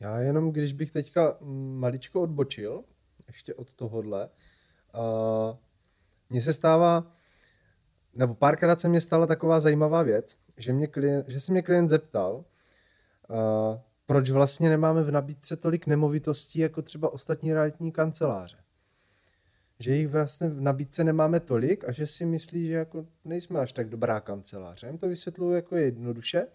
Já 0.00 0.18
jenom, 0.18 0.52
když 0.52 0.72
bych 0.72 0.92
teďka 0.92 1.36
maličko 1.78 2.20
odbočil, 2.22 2.84
ještě 3.26 3.54
od 3.54 3.72
tohohle, 3.72 4.28
uh, 4.28 5.56
mně 6.30 6.42
se 6.42 6.52
stává, 6.52 7.12
nebo 8.14 8.34
párkrát 8.34 8.80
se 8.80 8.88
mě 8.88 9.00
stala 9.00 9.26
taková 9.26 9.60
zajímavá 9.60 10.02
věc, 10.02 10.36
že, 10.56 10.72
mě 10.72 10.86
klient, 10.86 11.28
že 11.28 11.40
se 11.40 11.52
mě 11.52 11.62
klient 11.62 11.88
zeptal, 11.88 12.34
uh, 12.34 12.44
proč 14.06 14.30
vlastně 14.30 14.68
nemáme 14.68 15.02
v 15.02 15.10
nabídce 15.10 15.56
tolik 15.56 15.86
nemovitostí 15.86 16.58
jako 16.58 16.82
třeba 16.82 17.12
ostatní 17.12 17.52
realitní 17.52 17.92
kanceláře. 17.92 18.61
Že 19.82 19.96
jich 19.96 20.08
vlastně 20.08 20.48
v 20.48 20.60
nabídce 20.60 21.04
nemáme 21.04 21.40
tolik 21.40 21.84
a 21.88 21.92
že 21.92 22.06
si 22.06 22.26
myslí, 22.26 22.66
že 22.66 22.72
jako 22.72 23.06
nejsme 23.24 23.60
až 23.60 23.72
tak 23.72 23.88
dobrá 23.88 24.20
kanceláře. 24.20 24.86
Jím 24.86 24.98
to 24.98 25.08
vysvětluji 25.08 25.54
jako 25.54 25.76
jednoduše. 25.76 26.46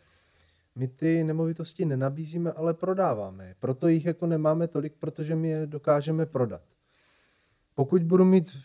My 0.76 0.88
ty 0.88 1.24
nemovitosti 1.24 1.86
nenabízíme, 1.86 2.52
ale 2.52 2.74
prodáváme. 2.74 3.56
Proto 3.60 3.88
jich 3.88 4.06
jako 4.06 4.26
nemáme 4.26 4.68
tolik, 4.68 4.94
protože 5.00 5.36
my 5.36 5.50
je 5.50 5.68
dokážeme 5.68 6.26
prodat. 6.26 6.62
Pokud 7.76 8.04
budu 8.04 8.26
mít, 8.26 8.58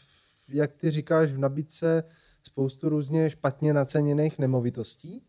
jak 0.48 0.72
ty 0.72 0.90
říkáš, 0.90 1.32
v 1.32 1.38
nabídce 1.38 2.04
spoustu 2.42 2.88
různě 2.88 3.30
špatně 3.30 3.74
naceněných 3.74 4.38
nemovitostí, 4.38 5.22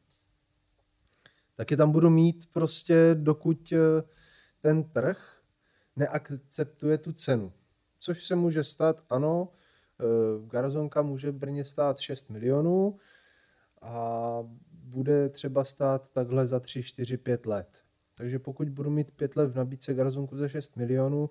tak 1.56 1.72
je 1.72 1.78
tam 1.78 1.92
budu 1.92 2.10
mít 2.10 2.46
prostě, 2.52 3.10
dokud 3.13 3.74
eh, 3.74 4.04
ten 4.62 4.84
trh 4.84 5.42
neakceptuje 5.96 6.98
tu 6.98 7.13
cenu. 7.13 7.52
Což 8.03 8.25
se 8.25 8.36
může 8.36 8.63
stát, 8.63 9.03
ano, 9.10 9.50
eh, 10.00 10.03
garazonka 10.48 11.01
může 11.01 11.31
v 11.31 11.36
Brně 11.36 11.65
stát 11.65 12.00
6 12.00 12.29
milionů 12.29 12.98
a 13.81 14.38
bude 14.72 15.29
třeba 15.29 15.65
stát 15.65 16.07
takhle 16.07 16.45
za 16.45 16.60
3, 16.60 16.83
4, 16.83 17.17
5 17.17 17.45
let. 17.45 17.67
Takže 18.15 18.39
pokud 18.39 18.69
budu 18.69 18.89
mít 18.89 19.12
5 19.12 19.36
let 19.36 19.48
v 19.51 19.55
nabídce 19.55 19.93
garazonku 19.93 20.38
za 20.38 20.48
6 20.48 20.75
milionů, 20.75 21.29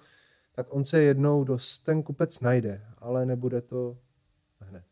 tak 0.53 0.67
on 0.71 0.85
se 0.85 1.03
jednou 1.03 1.45
dost, 1.45 1.79
ten 1.79 2.03
kupec 2.03 2.41
najde, 2.41 2.85
ale 2.99 3.27
nebude 3.27 3.61
to 3.61 3.99
hned. 4.61 4.85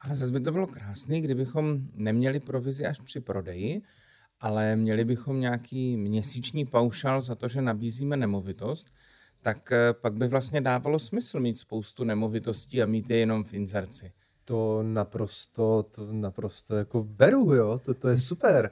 Ale 0.00 0.14
zase 0.14 0.32
by 0.32 0.40
to 0.40 0.52
bylo 0.52 0.66
krásné, 0.66 1.20
kdybychom 1.20 1.78
neměli 1.94 2.40
provizi 2.40 2.86
až 2.86 3.00
při 3.00 3.20
prodeji, 3.20 3.82
ale 4.40 4.76
měli 4.76 5.04
bychom 5.04 5.40
nějaký 5.40 5.96
měsíční 5.96 6.66
paušál 6.66 7.20
za 7.20 7.34
to, 7.34 7.48
že 7.48 7.62
nabízíme 7.62 8.16
nemovitost, 8.16 8.94
tak 9.42 9.72
eh, 9.72 9.92
pak 9.92 10.14
by 10.14 10.28
vlastně 10.28 10.60
dávalo 10.60 10.98
smysl 10.98 11.40
mít 11.40 11.58
spoustu 11.58 12.04
nemovitostí 12.04 12.82
a 12.82 12.86
mít 12.86 13.10
je 13.10 13.16
jenom 13.16 13.44
v 13.44 13.54
inzerci. 13.54 14.12
To 14.44 14.82
naprosto, 14.82 15.82
to 15.82 16.12
naprosto 16.12 16.76
jako 16.76 17.02
beru, 17.04 17.54
jo, 17.54 17.80
to, 17.84 17.94
to 17.94 18.08
je 18.08 18.18
super. 18.18 18.70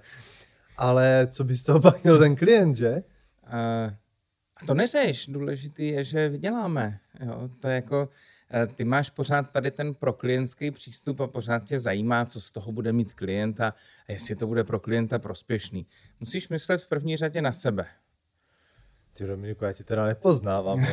Ale 0.76 1.28
co 1.30 1.44
by 1.44 1.56
z 1.56 1.64
toho 1.64 1.80
pak 1.80 2.02
měl 2.02 2.18
ten 2.18 2.36
klient, 2.36 2.76
že? 2.76 2.92
Uh, 2.92 3.92
a 4.56 4.66
to 4.66 4.74
neřeš, 4.74 5.26
důležitý 5.26 5.88
je, 5.88 6.04
že 6.04 6.28
vyděláme. 6.28 7.00
Jo? 7.20 7.50
To 7.60 7.68
je 7.68 7.74
jako, 7.74 8.08
Eh, 8.50 8.66
ty 8.66 8.84
máš 8.84 9.10
pořád 9.10 9.50
tady 9.50 9.70
ten 9.70 9.94
proklientský 9.94 10.70
přístup 10.70 11.20
a 11.20 11.26
pořád 11.26 11.64
tě 11.64 11.80
zajímá, 11.80 12.24
co 12.24 12.40
z 12.40 12.50
toho 12.50 12.72
bude 12.72 12.92
mít 12.92 13.14
klienta 13.14 13.74
a 14.08 14.12
jestli 14.12 14.36
to 14.36 14.46
bude 14.46 14.64
pro 14.64 14.80
klienta 14.80 15.18
prospěšný. 15.18 15.86
Musíš 16.20 16.48
myslet 16.48 16.82
v 16.82 16.88
první 16.88 17.16
řadě 17.16 17.42
na 17.42 17.52
sebe. 17.52 17.86
Ty 19.18 19.26
Dominiku, 19.26 19.64
já 19.64 19.72
tě 19.72 19.84
teda 19.84 20.06
nepoznávám. 20.06 20.80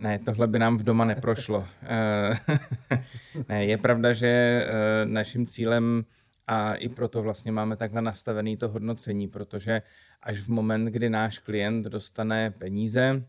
ne, 0.00 0.18
tohle 0.18 0.46
by 0.46 0.58
nám 0.58 0.78
v 0.78 0.82
doma 0.82 1.04
neprošlo. 1.04 1.66
Eh, 1.82 2.58
ne, 3.48 3.64
je 3.64 3.78
pravda, 3.78 4.12
že 4.12 4.28
eh, 4.28 4.66
naším 5.04 5.46
cílem 5.46 6.04
a 6.46 6.74
i 6.74 6.88
proto 6.88 7.22
vlastně 7.22 7.52
máme 7.52 7.76
takhle 7.76 8.02
nastavený 8.02 8.56
to 8.56 8.68
hodnocení, 8.68 9.28
protože 9.28 9.82
až 10.22 10.38
v 10.38 10.48
moment, 10.48 10.84
kdy 10.84 11.10
náš 11.10 11.38
klient 11.38 11.86
dostane 11.86 12.50
peníze, 12.50 13.24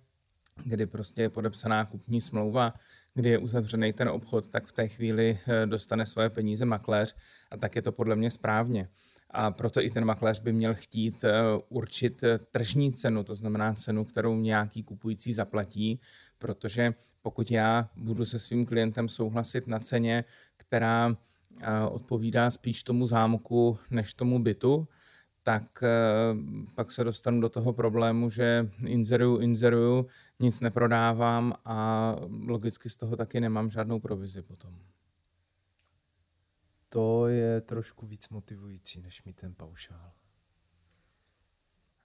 kdy 0.64 0.86
prostě 0.86 1.22
je 1.22 1.30
podepsaná 1.30 1.86
kupní 1.86 2.22
smlouva, 2.22 2.74
kdy 3.14 3.30
je 3.30 3.38
uzavřený 3.38 3.94
ten 3.94 4.10
obchod, 4.10 4.48
tak 4.48 4.64
v 4.64 4.72
té 4.72 4.88
chvíli 4.88 5.40
eh, 5.48 5.66
dostane 5.66 6.06
svoje 6.06 6.30
peníze 6.30 6.66
makléř 6.66 7.16
a 7.52 7.58
tak 7.58 7.76
je 7.76 7.82
to 7.82 7.92
podle 7.92 8.16
mě 8.16 8.32
správně. 8.32 8.90
A 9.32 9.52
proto 9.52 9.82
i 9.82 9.90
ten 9.90 10.06
makléř 10.06 10.40
by 10.40 10.54
měl 10.54 10.74
chtít 10.76 11.24
eh, 11.24 11.32
určit 11.70 12.24
eh, 12.24 12.38
tržní 12.38 12.94
cenu, 12.94 13.24
to 13.24 13.36
znamená 13.36 13.74
cenu, 13.74 14.06
kterou 14.06 14.36
nějaký 14.36 14.84
kupující 14.84 15.34
zaplatí, 15.34 16.00
protože 16.38 16.94
pokud 17.22 17.52
já 17.52 17.90
budu 17.96 18.26
se 18.26 18.40
svým 18.40 18.66
klientem 18.66 19.10
souhlasit 19.10 19.68
na 19.68 19.80
ceně, 19.80 20.24
která 20.58 21.18
odpovídá 21.90 22.52
spíš 22.52 22.84
tomu 22.84 23.08
zámku 23.08 23.78
než 23.92 24.14
tomu 24.14 24.40
bytu, 24.40 24.88
tak 25.44 25.84
pak 26.76 26.92
se 26.92 27.04
dostanu 27.04 27.42
do 27.42 27.50
toho 27.50 27.74
problému, 27.74 28.30
že 28.30 28.70
inzeruju, 28.86 29.38
inzeruju, 29.38 30.08
nic 30.40 30.60
neprodávám 30.60 31.54
a 31.66 32.16
logicky 32.48 32.90
z 32.90 32.98
toho 32.98 33.16
taky 33.16 33.40
nemám 33.40 33.70
žádnou 33.70 34.00
provizi 34.00 34.42
potom. 34.42 34.76
To 36.90 37.28
je 37.28 37.62
trošku 37.62 38.06
víc 38.06 38.30
motivující, 38.30 39.02
než 39.02 39.24
mít 39.24 39.36
ten 39.36 39.54
paušál. 39.56 40.12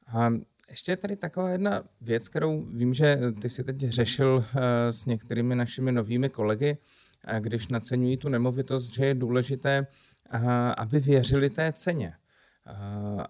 A 0.07 0.31
ještě 0.71 0.93
je 0.93 0.97
tady 0.97 1.17
taková 1.17 1.50
jedna 1.50 1.83
věc, 2.00 2.29
kterou 2.29 2.62
vím, 2.62 2.95
že 2.95 3.19
ty 3.43 3.50
si 3.50 3.64
teď 3.64 3.81
řešil 3.81 4.45
eh, 4.45 4.93
s 4.93 5.07
některými 5.07 5.55
našimi 5.55 5.93
novými 5.93 6.29
kolegy, 6.29 6.79
eh, 7.25 7.41
když 7.41 7.69
naceňují 7.69 8.17
tu 8.17 8.29
nemovitost, 8.29 8.95
že 8.95 9.07
je 9.07 9.14
důležité, 9.14 9.87
eh, 10.33 10.38
aby 10.76 11.00
věřili 11.00 11.50
té 11.50 11.73
ceně, 11.73 12.14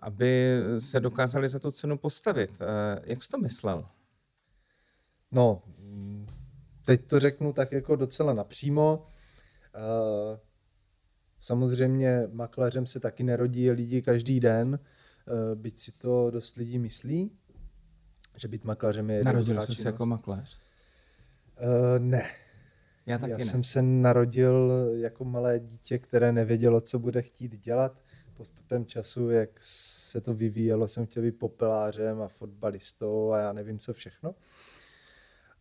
aby 0.00 0.60
se 0.78 1.00
dokázali 1.00 1.48
za 1.48 1.58
tu 1.58 1.70
cenu 1.70 1.98
postavit. 1.98 2.50
Jak 3.04 3.22
jsi 3.22 3.28
to 3.28 3.38
myslel? 3.38 3.88
No, 5.32 5.62
teď 6.84 7.06
to 7.06 7.20
řeknu 7.20 7.52
tak 7.52 7.72
jako 7.72 7.96
docela 7.96 8.34
napřímo. 8.34 9.06
Samozřejmě 11.44 12.28
makléřem 12.32 12.86
se 12.86 13.00
taky 13.00 13.22
nerodí 13.22 13.70
lidi 13.70 14.02
každý 14.02 14.40
den, 14.40 14.78
eh, 14.78 15.54
byť 15.54 15.78
si 15.78 15.92
to 15.92 16.30
dost 16.30 16.56
lidí 16.56 16.78
myslí, 16.78 17.30
že 18.36 18.48
být 18.48 18.64
makléřem 18.64 19.10
je 19.10 19.24
Narodil 19.24 19.60
jsi 19.60 19.74
se 19.74 19.88
jako 19.88 20.06
makléř? 20.06 20.58
Uh, 21.62 21.98
ne. 21.98 22.30
Já 23.06 23.18
taky 23.18 23.30
Já 23.30 23.38
ne. 23.38 23.44
jsem 23.44 23.64
se 23.64 23.82
narodil 23.82 24.72
jako 24.94 25.24
malé 25.24 25.60
dítě, 25.60 25.98
které 25.98 26.32
nevědělo, 26.32 26.80
co 26.80 26.98
bude 26.98 27.22
chtít 27.22 27.56
dělat. 27.60 28.02
Postupem 28.34 28.86
času, 28.86 29.30
jak 29.30 29.50
se 29.62 30.20
to 30.20 30.34
vyvíjelo, 30.34 30.88
jsem 30.88 31.06
chtěl 31.06 31.22
být 31.22 31.38
popelářem 31.38 32.22
a 32.22 32.28
fotbalistou 32.28 33.32
a 33.32 33.38
já 33.38 33.52
nevím 33.52 33.78
co 33.78 33.92
všechno 33.92 34.34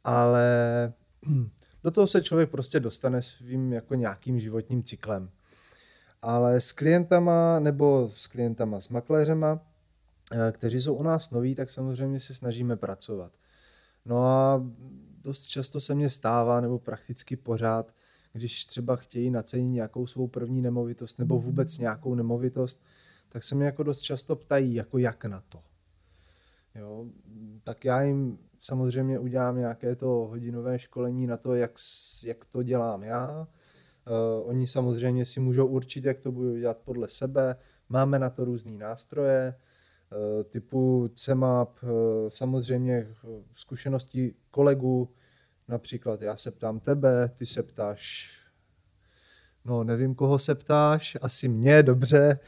ale 0.03 0.93
do 1.83 1.91
toho 1.91 2.07
se 2.07 2.21
člověk 2.21 2.49
prostě 2.49 2.79
dostane 2.79 3.21
svým 3.21 3.73
jako 3.73 3.95
nějakým 3.95 4.39
životním 4.39 4.83
cyklem. 4.83 5.29
Ale 6.23 6.61
s 6.61 6.71
klientama 6.71 7.59
nebo 7.59 8.11
s 8.15 8.27
klientama, 8.27 8.81
s 8.81 8.89
makléřema, 8.89 9.59
eh, 10.31 10.51
kteří 10.51 10.81
jsou 10.81 10.93
u 10.93 11.03
nás 11.03 11.31
noví, 11.31 11.55
tak 11.55 11.69
samozřejmě 11.69 12.19
se 12.19 12.33
snažíme 12.33 12.75
pracovat. 12.75 13.31
No 14.05 14.25
a 14.25 14.63
dost 15.21 15.45
často 15.45 15.79
se 15.79 15.95
mně 15.95 16.09
stává, 16.09 16.61
nebo 16.61 16.79
prakticky 16.79 17.35
pořád, 17.35 17.95
když 18.33 18.65
třeba 18.65 18.95
chtějí 18.95 19.29
nacenit 19.29 19.73
nějakou 19.73 20.07
svou 20.07 20.27
první 20.27 20.61
nemovitost 20.61 21.19
nebo 21.19 21.39
vůbec 21.39 21.77
nějakou 21.77 22.15
nemovitost, 22.15 22.83
tak 23.29 23.43
se 23.43 23.55
mě 23.55 23.65
jako 23.65 23.83
dost 23.83 24.01
často 24.01 24.35
ptají, 24.35 24.75
jako 24.75 24.97
jak 24.97 25.25
na 25.25 25.43
to. 25.49 25.59
Jo, 26.75 27.05
tak 27.63 27.85
já 27.85 28.01
jim 28.01 28.37
samozřejmě 28.59 29.19
udělám 29.19 29.57
nějaké 29.57 29.95
to 29.95 30.07
hodinové 30.07 30.79
školení 30.79 31.27
na 31.27 31.37
to, 31.37 31.55
jak, 31.55 31.71
jak 32.23 32.45
to 32.45 32.63
dělám 32.63 33.03
já. 33.03 33.47
Uh, 34.07 34.49
oni 34.49 34.67
samozřejmě 34.67 35.25
si 35.25 35.39
můžou 35.39 35.67
určit, 35.67 36.05
jak 36.05 36.19
to 36.19 36.31
budu 36.31 36.57
dělat 36.57 36.77
podle 36.77 37.09
sebe. 37.09 37.55
Máme 37.89 38.19
na 38.19 38.29
to 38.29 38.45
různé 38.45 38.71
nástroje, 38.71 39.55
uh, 40.11 40.43
typu 40.43 41.09
CMAP, 41.15 41.83
uh, 41.83 41.89
samozřejmě 42.29 43.07
zkušenosti 43.55 44.35
kolegů, 44.51 45.09
například 45.67 46.21
já 46.21 46.37
se 46.37 46.51
ptám 46.51 46.79
tebe, 46.79 47.29
ty 47.35 47.45
se 47.45 47.63
ptáš 47.63 48.29
No, 49.65 49.83
nevím, 49.83 50.15
koho 50.15 50.39
se 50.39 50.55
ptáš, 50.55 51.17
asi 51.21 51.47
mě, 51.47 51.83
dobře. 51.83 52.39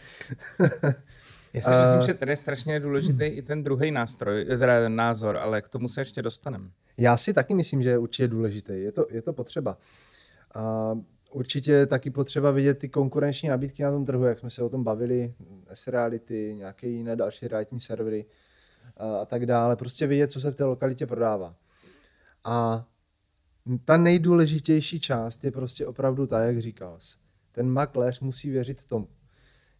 Já 1.54 1.62
si 1.62 1.74
myslím, 1.82 2.02
že 2.08 2.14
tady 2.14 2.32
je 2.32 2.36
strašně 2.36 2.80
důležitý 2.80 3.24
i 3.26 3.42
ten 3.42 3.64
druhý 3.64 3.92
nástroj, 3.92 4.46
teda 4.46 4.80
ten 4.80 4.96
názor, 4.96 5.38
ale 5.38 5.62
k 5.62 5.70
tomu 5.70 5.88
se 5.88 6.02
ještě 6.02 6.22
dostaneme. 6.22 6.70
Já 6.98 7.18
si 7.18 7.34
taky 7.34 7.54
myslím, 7.54 7.84
že 7.84 7.90
je 7.90 7.98
určitě 7.98 8.28
důležitý. 8.28 8.74
Je 8.74 8.92
to, 8.92 9.06
je 9.10 9.22
to 9.22 9.34
potřeba. 9.34 9.78
A 10.56 10.96
určitě 11.36 11.72
je 11.72 11.86
taky 11.86 12.10
potřeba 12.10 12.52
vidět 12.52 12.74
ty 12.80 12.90
konkurenční 12.90 13.50
nabídky 13.50 13.84
na 13.84 13.92
tom 13.92 14.06
trhu, 14.06 14.24
jak 14.24 14.40
jsme 14.40 14.50
se 14.50 14.64
o 14.64 14.70
tom 14.70 14.84
bavili, 14.84 15.34
S-Reality, 15.74 16.56
nějaké 16.58 16.88
jiné 16.88 17.16
další 17.16 17.48
realitní 17.48 17.82
servery 17.82 18.26
a, 18.98 19.26
tak 19.26 19.46
dále. 19.46 19.76
Prostě 19.76 20.08
vidět, 20.08 20.32
co 20.32 20.42
se 20.42 20.52
v 20.52 20.56
té 20.56 20.64
lokalitě 20.64 21.08
prodává. 21.08 21.56
A 22.44 22.88
ta 23.86 23.98
nejdůležitější 23.98 25.00
část 25.00 25.44
je 25.44 25.52
prostě 25.52 25.88
opravdu 25.88 26.28
ta, 26.28 26.44
jak 26.44 26.62
říkal 26.62 26.98
jsi. 27.00 27.18
Ten 27.52 27.70
makléř 27.70 28.20
musí 28.20 28.50
věřit 28.50 28.86
tomu, 28.86 29.08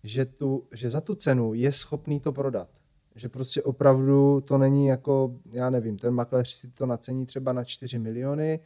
že, 0.04 0.26
tu, 0.26 0.68
že 0.74 0.90
za 0.90 1.02
tu 1.02 1.16
cenu 1.16 1.54
je 1.54 1.72
schopný 1.72 2.20
to 2.20 2.32
prodat. 2.32 2.70
Že 3.16 3.30
prostě 3.30 3.64
opravdu 3.64 4.42
to 4.42 4.58
není 4.58 4.88
jako, 4.88 5.36
já 5.52 5.70
nevím, 5.70 5.98
ten 5.98 6.14
makléř 6.14 6.50
si 6.50 6.72
to 6.72 6.86
nacení 6.86 7.26
třeba 7.26 7.54
na 7.54 7.64
4 7.64 8.00
miliony 8.00 8.60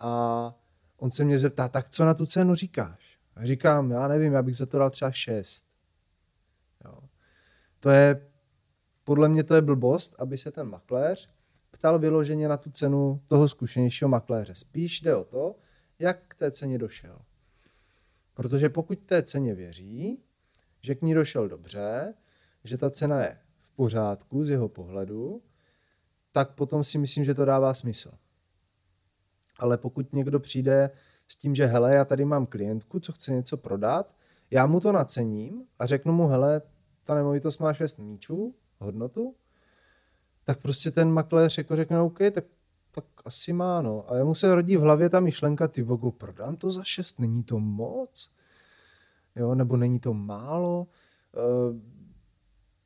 a 0.00 0.54
on 0.96 1.10
se 1.10 1.24
mě 1.24 1.38
zeptá, 1.38 1.68
tak 1.68 1.90
co 1.90 2.04
na 2.04 2.14
tu 2.14 2.26
cenu 2.26 2.54
říkáš? 2.54 3.18
A 3.36 3.46
říkám, 3.46 3.90
já 3.90 4.08
nevím, 4.08 4.32
já 4.32 4.42
bych 4.42 4.56
za 4.56 4.66
to 4.66 4.78
dal 4.78 4.90
třeba 4.90 5.10
6. 5.10 5.66
Jo. 6.84 6.98
To 7.80 7.90
je, 7.90 8.30
podle 9.04 9.28
mě 9.28 9.44
to 9.44 9.54
je 9.54 9.62
blbost, 9.62 10.14
aby 10.18 10.38
se 10.38 10.50
ten 10.50 10.68
makléř 10.68 11.30
ptal 11.70 11.98
vyloženě 11.98 12.48
na 12.48 12.56
tu 12.56 12.70
cenu 12.70 13.22
toho 13.28 13.48
zkušenějšího 13.48 14.08
makléře. 14.08 14.54
Spíš 14.54 15.00
jde 15.00 15.14
o 15.14 15.24
to, 15.24 15.56
jak 15.98 16.18
k 16.28 16.34
té 16.34 16.50
ceně 16.50 16.78
došel. 16.78 17.18
Protože 18.34 18.68
pokud 18.68 18.98
té 18.98 19.22
ceně 19.22 19.54
věří, 19.54 20.22
že 20.80 20.94
k 20.94 21.02
ní 21.02 21.14
došel 21.14 21.48
dobře, 21.48 22.14
že 22.64 22.78
ta 22.78 22.90
cena 22.90 23.22
je 23.22 23.38
v 23.60 23.70
pořádku 23.70 24.44
z 24.44 24.50
jeho 24.50 24.68
pohledu, 24.68 25.42
tak 26.32 26.54
potom 26.54 26.84
si 26.84 26.98
myslím, 26.98 27.24
že 27.24 27.34
to 27.34 27.44
dává 27.44 27.74
smysl. 27.74 28.12
Ale 29.58 29.78
pokud 29.78 30.12
někdo 30.12 30.40
přijde 30.40 30.90
s 31.28 31.36
tím, 31.36 31.54
že 31.54 31.66
hele, 31.66 31.94
já 31.94 32.04
tady 32.04 32.24
mám 32.24 32.46
klientku, 32.46 33.00
co 33.00 33.12
chce 33.12 33.32
něco 33.32 33.56
prodat, 33.56 34.14
já 34.50 34.66
mu 34.66 34.80
to 34.80 34.92
nacením 34.92 35.64
a 35.78 35.86
řeknu 35.86 36.12
mu, 36.12 36.26
hele, 36.26 36.62
ta 37.04 37.14
nemovitost 37.14 37.58
má 37.58 37.74
6 37.74 37.98
míčů, 37.98 38.54
hodnotu, 38.78 39.34
tak 40.44 40.62
prostě 40.62 40.90
ten 40.90 41.10
makléř 41.10 41.58
jako 41.58 41.76
řekne, 41.76 42.00
OK, 42.00 42.18
tak, 42.32 42.44
tak 42.90 43.04
asi 43.24 43.52
má, 43.52 43.82
no. 43.82 44.12
A 44.12 44.16
jemu 44.16 44.34
se 44.34 44.54
rodí 44.54 44.76
v 44.76 44.80
hlavě 44.80 45.08
ta 45.08 45.20
myšlenka, 45.20 45.68
ty 45.68 45.82
vogu, 45.82 46.10
prodám 46.10 46.56
to 46.56 46.72
za 46.72 46.84
6, 46.84 47.18
není 47.18 47.42
to 47.42 47.58
moc? 47.58 48.30
Jo, 49.36 49.54
nebo 49.54 49.76
není 49.76 50.00
to 50.00 50.14
málo? 50.14 50.86
E, 51.36 51.40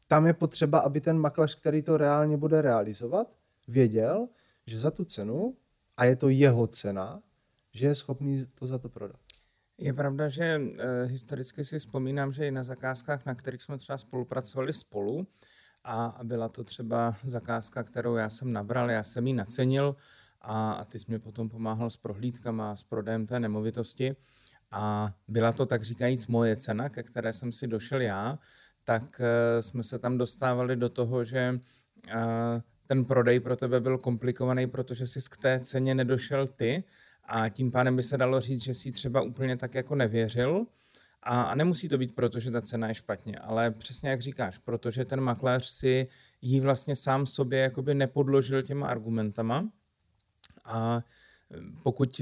tam 0.07 0.27
je 0.27 0.35
potřeba, 0.35 0.79
aby 0.79 1.01
ten 1.01 1.19
makléř, 1.19 1.55
který 1.55 1.83
to 1.83 1.97
reálně 1.97 2.37
bude 2.37 2.63
realizovat, 2.63 3.29
věděl, 3.69 4.29
že 4.67 4.79
za 4.79 4.91
tu 4.91 5.05
cenu, 5.05 5.57
a 5.99 6.05
je 6.05 6.17
to 6.17 6.29
jeho 6.31 6.67
cena, 6.67 7.23
že 7.75 7.87
je 7.87 7.95
schopný 7.95 8.47
to 8.55 8.67
za 8.67 8.79
to 8.79 8.89
prodat. 8.89 9.21
Je 9.79 9.93
pravda, 9.93 10.29
že 10.29 10.45
e, 10.45 10.61
historicky 11.05 11.65
si 11.65 11.79
vzpomínám, 11.79 12.33
že 12.33 12.47
i 12.47 12.51
na 12.51 12.63
zakázkách, 12.63 13.27
na 13.27 13.35
kterých 13.35 13.63
jsme 13.63 13.79
třeba 13.79 13.99
spolupracovali 13.99 14.73
spolu, 14.73 15.27
a 15.85 16.21
byla 16.23 16.49
to 16.49 16.65
třeba 16.65 17.17
zakázka, 17.25 17.83
kterou 17.83 18.15
já 18.15 18.31
jsem 18.31 18.53
nabral, 18.53 18.91
já 18.91 19.03
jsem 19.05 19.27
ji 19.27 19.33
nacenil 19.33 19.97
a, 20.41 20.73
a 20.73 20.85
ty 20.85 20.99
jsi 20.99 21.05
mě 21.09 21.19
potom 21.19 21.49
pomáhal 21.49 21.91
s 21.91 21.97
prohlídkama, 21.97 22.77
s 22.77 22.85
prodejem 22.85 23.27
té 23.27 23.41
nemovitosti 23.41 24.17
a 24.71 25.15
byla 25.29 25.53
to 25.53 25.67
tak 25.67 25.83
říkajíc 25.83 26.27
moje 26.27 26.57
cena, 26.57 26.89
ke 26.89 27.03
které 27.03 27.33
jsem 27.33 27.53
si 27.53 27.67
došel 27.67 28.01
já, 28.01 28.39
tak 28.85 29.21
e, 29.21 29.63
jsme 29.63 29.85
se 29.85 29.99
tam 29.99 30.19
dostávali 30.19 30.77
do 30.77 30.89
toho, 30.89 31.25
že 31.25 31.39
e, 31.39 31.61
ten 32.89 33.05
prodej 33.05 33.41
pro 33.41 33.57
tebe 33.57 33.81
byl 33.81 33.99
komplikovaný, 33.99 34.67
protože 34.67 35.07
jsi 35.07 35.21
k 35.31 35.37
té 35.37 35.61
ceně 35.61 35.95
nedošel 35.95 36.47
ty, 36.47 36.85
a 37.25 37.49
tím 37.49 37.71
pádem 37.71 37.97
by 37.97 38.03
se 38.03 38.17
dalo 38.19 38.41
říct, 38.41 38.63
že 38.63 38.75
si 38.75 38.93
třeba 38.93 39.23
úplně 39.23 39.57
tak 39.57 39.75
jako 39.75 39.95
nevěřil. 39.95 40.67
A, 41.23 41.43
a 41.43 41.55
nemusí 41.55 41.89
to 41.89 41.99
být 41.99 42.15
proto, 42.15 42.41
že 42.41 42.51
ta 42.51 42.63
cena 42.63 42.89
je 42.89 42.95
špatně, 42.95 43.39
ale 43.39 43.71
přesně 43.71 44.11
jak 44.11 44.21
říkáš, 44.21 44.59
protože 44.59 45.05
ten 45.05 45.21
makléř 45.21 45.67
si 45.67 46.09
ji 46.43 46.61
vlastně 46.61 46.97
sám 46.97 47.27
sobě 47.27 47.59
jakoby 47.59 47.95
nepodložil 47.95 48.63
těma 48.63 48.87
argumentama. 48.87 49.69
A 50.65 51.01
pokud, 51.83 52.21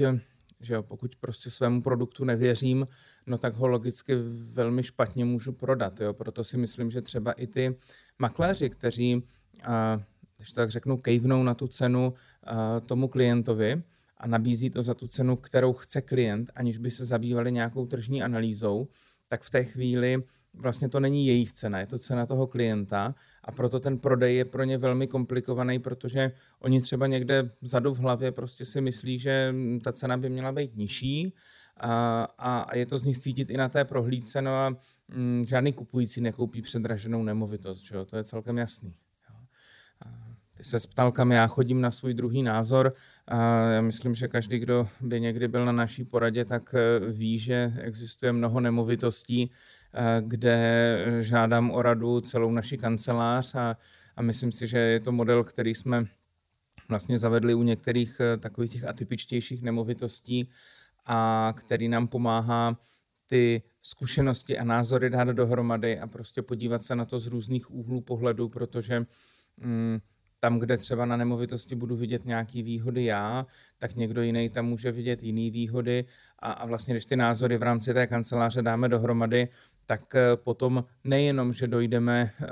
že 0.59 0.73
jo, 0.73 0.83
pokud 0.83 1.15
prostě 1.15 1.51
svému 1.51 1.81
produktu 1.81 2.25
nevěřím, 2.25 2.87
no 3.25 3.37
tak 3.37 3.53
ho 3.53 3.67
logicky 3.67 4.15
velmi 4.53 4.83
špatně 4.83 5.25
můžu 5.25 5.51
prodat. 5.51 6.01
Jo? 6.01 6.13
Proto 6.13 6.43
si 6.43 6.57
myslím, 6.57 6.89
že 6.89 7.01
třeba 7.01 7.31
i 7.31 7.47
ty 7.47 7.75
makléři, 8.19 8.69
kteří, 8.69 9.23
a, 9.63 10.01
když 10.37 10.51
tak 10.51 10.71
řeknu, 10.71 10.97
kejvnou 10.97 11.43
na 11.43 11.53
tu 11.53 11.67
cenu 11.67 12.13
a, 12.43 12.79
tomu 12.79 13.07
klientovi, 13.07 13.83
a 14.17 14.27
nabízí 14.27 14.69
to 14.69 14.81
za 14.81 14.93
tu 14.93 15.07
cenu, 15.07 15.35
kterou 15.35 15.73
chce 15.73 16.01
klient, 16.01 16.49
aniž 16.55 16.77
by 16.77 16.91
se 16.91 17.05
zabývali 17.05 17.51
nějakou 17.51 17.85
tržní 17.85 18.23
analýzou, 18.23 18.87
tak 19.27 19.41
v 19.41 19.49
té 19.49 19.63
chvíli 19.63 20.23
vlastně 20.53 20.89
to 20.89 20.99
není 20.99 21.27
jejich 21.27 21.53
cena, 21.53 21.79
je 21.79 21.87
to 21.87 21.99
cena 21.99 22.25
toho 22.25 22.47
klienta 22.47 23.15
a 23.43 23.51
proto 23.51 23.79
ten 23.79 23.99
prodej 23.99 24.35
je 24.35 24.45
pro 24.45 24.63
ně 24.63 24.77
velmi 24.77 25.07
komplikovaný, 25.07 25.79
protože 25.79 26.31
oni 26.59 26.81
třeba 26.81 27.07
někde 27.07 27.51
vzadu 27.61 27.93
v 27.93 27.99
hlavě 27.99 28.31
prostě 28.31 28.65
si 28.65 28.81
myslí, 28.81 29.19
že 29.19 29.55
ta 29.83 29.93
cena 29.93 30.17
by 30.17 30.29
měla 30.29 30.51
být 30.51 30.75
nižší 30.75 31.33
a, 31.77 32.23
a 32.37 32.75
je 32.75 32.85
to 32.85 32.97
z 32.97 33.03
nich 33.03 33.17
cítit 33.17 33.49
i 33.49 33.57
na 33.57 33.69
té 33.69 33.85
prohlídce, 33.85 34.41
no 34.41 34.51
a 34.51 34.77
m, 35.09 35.43
žádný 35.47 35.73
kupující 35.73 36.21
nekoupí 36.21 36.61
předraženou 36.61 37.23
nemovitost, 37.23 37.81
že 37.81 37.95
jo? 37.95 38.05
to 38.05 38.17
je 38.17 38.23
celkem 38.23 38.57
jasný. 38.57 38.95
Ty 40.57 40.63
se 40.63 40.77
ptal, 40.89 41.11
kam 41.11 41.31
já 41.31 41.47
chodím 41.47 41.81
na 41.81 41.91
svůj 41.91 42.13
druhý 42.13 42.43
názor. 42.43 42.93
A 43.27 43.69
já 43.69 43.81
myslím, 43.81 44.13
že 44.13 44.27
každý, 44.27 44.59
kdo 44.59 44.87
by 45.01 45.21
někdy 45.21 45.47
byl 45.47 45.65
na 45.65 45.71
naší 45.71 46.03
poradě, 46.03 46.45
tak 46.45 46.75
eh, 46.77 46.99
ví, 47.11 47.39
že 47.39 47.73
existuje 47.81 48.31
mnoho 48.31 48.59
nemovitostí, 48.59 49.51
eh, 49.93 50.21
kde 50.21 51.05
žádám 51.19 51.71
o 51.71 51.81
radu 51.81 52.21
celou 52.21 52.51
naši 52.51 52.77
kancelář 52.77 53.55
a, 53.55 53.77
a 54.15 54.21
myslím 54.21 54.51
si, 54.51 54.67
že 54.67 54.77
je 54.77 54.99
to 54.99 55.11
model, 55.11 55.43
který 55.43 55.75
jsme 55.75 56.05
vlastně 56.89 57.19
zavedli 57.19 57.53
u 57.53 57.63
některých 57.63 58.19
eh, 58.19 58.37
takových 58.37 58.71
těch 58.71 58.83
atypičtějších 58.83 59.61
nemovitostí 59.61 60.49
a 61.05 61.53
který 61.57 61.87
nám 61.87 62.07
pomáhá 62.07 62.77
ty 63.25 63.61
zkušenosti 63.81 64.57
a 64.57 64.63
názory 64.63 65.09
dát 65.09 65.27
dohromady 65.27 65.99
a 65.99 66.07
prostě 66.07 66.41
podívat 66.41 66.83
se 66.83 66.95
na 66.95 67.05
to 67.05 67.19
z 67.19 67.27
různých 67.27 67.71
úhlů 67.71 68.01
pohledu, 68.01 68.49
protože 68.49 69.05
mm, 69.57 69.99
tam, 70.39 70.59
kde 70.59 70.77
třeba 70.77 71.05
na 71.05 71.17
nemovitosti 71.17 71.75
budu 71.75 71.95
vidět 71.95 72.25
nějaké 72.25 72.63
výhody 72.63 73.05
já, 73.05 73.45
tak 73.77 73.95
někdo 73.95 74.21
jiný 74.21 74.49
tam 74.49 74.65
může 74.65 74.91
vidět 74.91 75.23
jiné 75.23 75.51
výhody 75.51 76.05
a, 76.39 76.51
a 76.51 76.65
vlastně, 76.65 76.93
když 76.93 77.05
ty 77.05 77.15
názory 77.15 77.57
v 77.57 77.63
rámci 77.63 77.93
té 77.93 78.07
kanceláře 78.07 78.61
dáme 78.61 78.89
dohromady, 78.89 79.47
tak 79.85 80.15
eh, 80.15 80.35
potom 80.35 80.85
nejenom, 81.03 81.53
že 81.53 81.67
dojdeme 81.67 82.31
eh, 82.41 82.47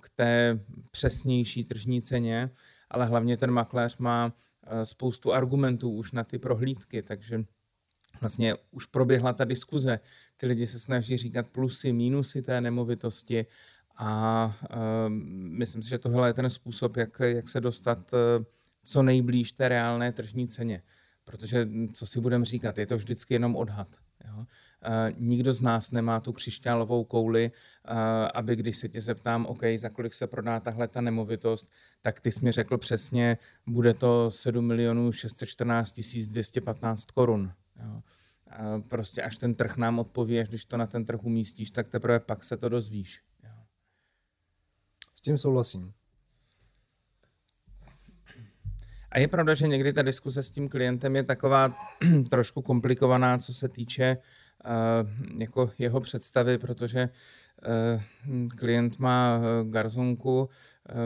k 0.00 0.08
té 0.08 0.60
přesnější 0.90 1.64
tržní 1.64 2.02
ceně, 2.02 2.50
ale 2.90 3.06
hlavně 3.06 3.36
ten 3.36 3.50
makléř 3.50 3.96
má 3.96 4.32
eh, 4.66 4.86
spoustu 4.86 5.32
argumentů 5.32 5.90
už 5.90 6.12
na 6.12 6.24
ty 6.24 6.38
prohlídky, 6.38 7.02
takže 7.02 7.44
vlastně 8.20 8.54
už 8.70 8.86
proběhla 8.86 9.32
ta 9.32 9.44
diskuze. 9.44 10.00
Ty 10.36 10.46
lidi 10.46 10.66
se 10.66 10.78
snaží 10.78 11.16
říkat 11.16 11.46
plusy, 11.52 11.92
mínusy 11.92 12.42
té 12.42 12.60
nemovitosti 12.60 13.46
a 13.96 14.46
uh, 14.62 14.78
myslím 15.58 15.82
si, 15.82 15.88
že 15.88 15.98
tohle 15.98 16.28
je 16.28 16.34
ten 16.34 16.50
způsob, 16.50 16.96
jak, 16.96 17.20
jak 17.20 17.48
se 17.48 17.60
dostat 17.60 17.98
uh, 18.12 18.44
co 18.84 19.02
nejblíž 19.02 19.52
té 19.52 19.68
reálné 19.68 20.12
tržní 20.12 20.48
ceně. 20.48 20.82
Protože, 21.24 21.68
co 21.92 22.06
si 22.06 22.20
budeme 22.20 22.44
říkat, 22.44 22.78
je 22.78 22.86
to 22.86 22.96
vždycky 22.96 23.34
jenom 23.34 23.56
odhad. 23.56 23.88
Jo? 24.28 24.36
Uh, 24.38 24.46
nikdo 25.18 25.52
z 25.52 25.62
nás 25.62 25.90
nemá 25.90 26.20
tu 26.20 26.32
křišťálovou 26.32 27.04
kouli, 27.04 27.50
uh, 27.90 27.96
aby 28.34 28.56
když 28.56 28.76
se 28.76 28.88
tě 28.88 29.00
zeptám, 29.00 29.46
OK, 29.46 29.62
za 29.76 29.88
kolik 29.88 30.14
se 30.14 30.26
prodá 30.26 30.60
tahle 30.60 30.88
ta 30.88 31.00
nemovitost, 31.00 31.70
tak 32.02 32.20
ty 32.20 32.32
jsi 32.32 32.44
mi 32.44 32.52
řekl 32.52 32.78
přesně, 32.78 33.38
bude 33.66 33.94
to 33.94 34.30
7 34.30 34.66
milionů 34.66 35.12
614 35.12 36.00
215 36.28 37.04
korun. 37.04 37.52
Prostě 38.88 39.22
až 39.22 39.38
ten 39.38 39.54
trh 39.54 39.76
nám 39.76 39.98
odpoví, 39.98 40.40
až 40.40 40.48
když 40.48 40.64
to 40.64 40.76
na 40.76 40.86
ten 40.86 41.04
trh 41.04 41.24
umístíš, 41.24 41.70
tak 41.70 41.88
teprve 41.88 42.20
pak 42.20 42.44
se 42.44 42.56
to 42.56 42.68
dozvíš 42.68 43.22
tím 45.26 45.38
souhlasím. 45.38 45.92
A 49.10 49.18
je 49.18 49.28
pravda, 49.28 49.54
že 49.54 49.68
někdy 49.68 49.92
ta 49.92 50.02
diskuse 50.02 50.42
s 50.42 50.50
tím 50.50 50.68
klientem 50.68 51.16
je 51.16 51.22
taková 51.22 51.74
trošku 52.30 52.62
komplikovaná, 52.62 53.38
co 53.38 53.54
se 53.54 53.68
týče 53.68 54.16
uh, 54.16 55.40
jako 55.40 55.70
jeho 55.78 56.00
představy, 56.00 56.58
protože 56.58 57.08
uh, 57.08 58.48
klient 58.48 58.98
má 58.98 59.40
eh, 59.40 59.64
garzonku, 59.70 60.40
uh, 60.40 60.48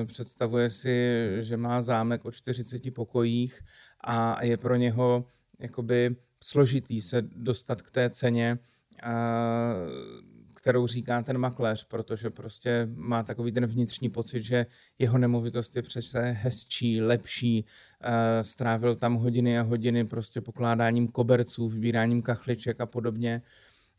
představuje 0.07 0.71
si, 0.71 1.29
že 1.39 1.57
má 1.57 1.81
zámek 1.81 2.25
o 2.25 2.33
40 2.33 2.95
pokojích 2.95 3.61
a 4.01 4.45
je 4.45 4.57
pro 4.57 4.77
něho 4.77 5.25
jakoby 5.59 6.17
složitý 6.45 7.03
se 7.03 7.23
dostat 7.23 7.83
k 7.83 7.91
té 7.91 8.11
ceně. 8.11 8.59
Uh, 9.07 10.40
kterou 10.61 10.87
říká 10.87 11.23
ten 11.23 11.39
makléř, 11.39 11.85
protože 11.85 12.31
prostě 12.31 12.89
má 12.95 13.23
takový 13.23 13.53
ten 13.53 13.67
vnitřní 13.67 14.11
pocit, 14.11 14.43
že 14.43 14.67
jeho 14.99 15.19
nemovitost 15.19 15.77
je 15.77 15.83
přece 15.83 16.21
hezčí, 16.21 17.03
lepší, 17.03 17.65
eh, 18.01 18.45
strávil 18.45 18.97
tam 18.97 19.15
hodiny 19.15 19.59
a 19.59 19.63
hodiny 19.63 20.05
prostě 20.05 20.41
pokládáním 20.41 21.09
koberců, 21.09 21.69
vybíráním 21.69 22.23
kachliček 22.23 22.81
a 22.81 22.87
podobně. 22.87 23.43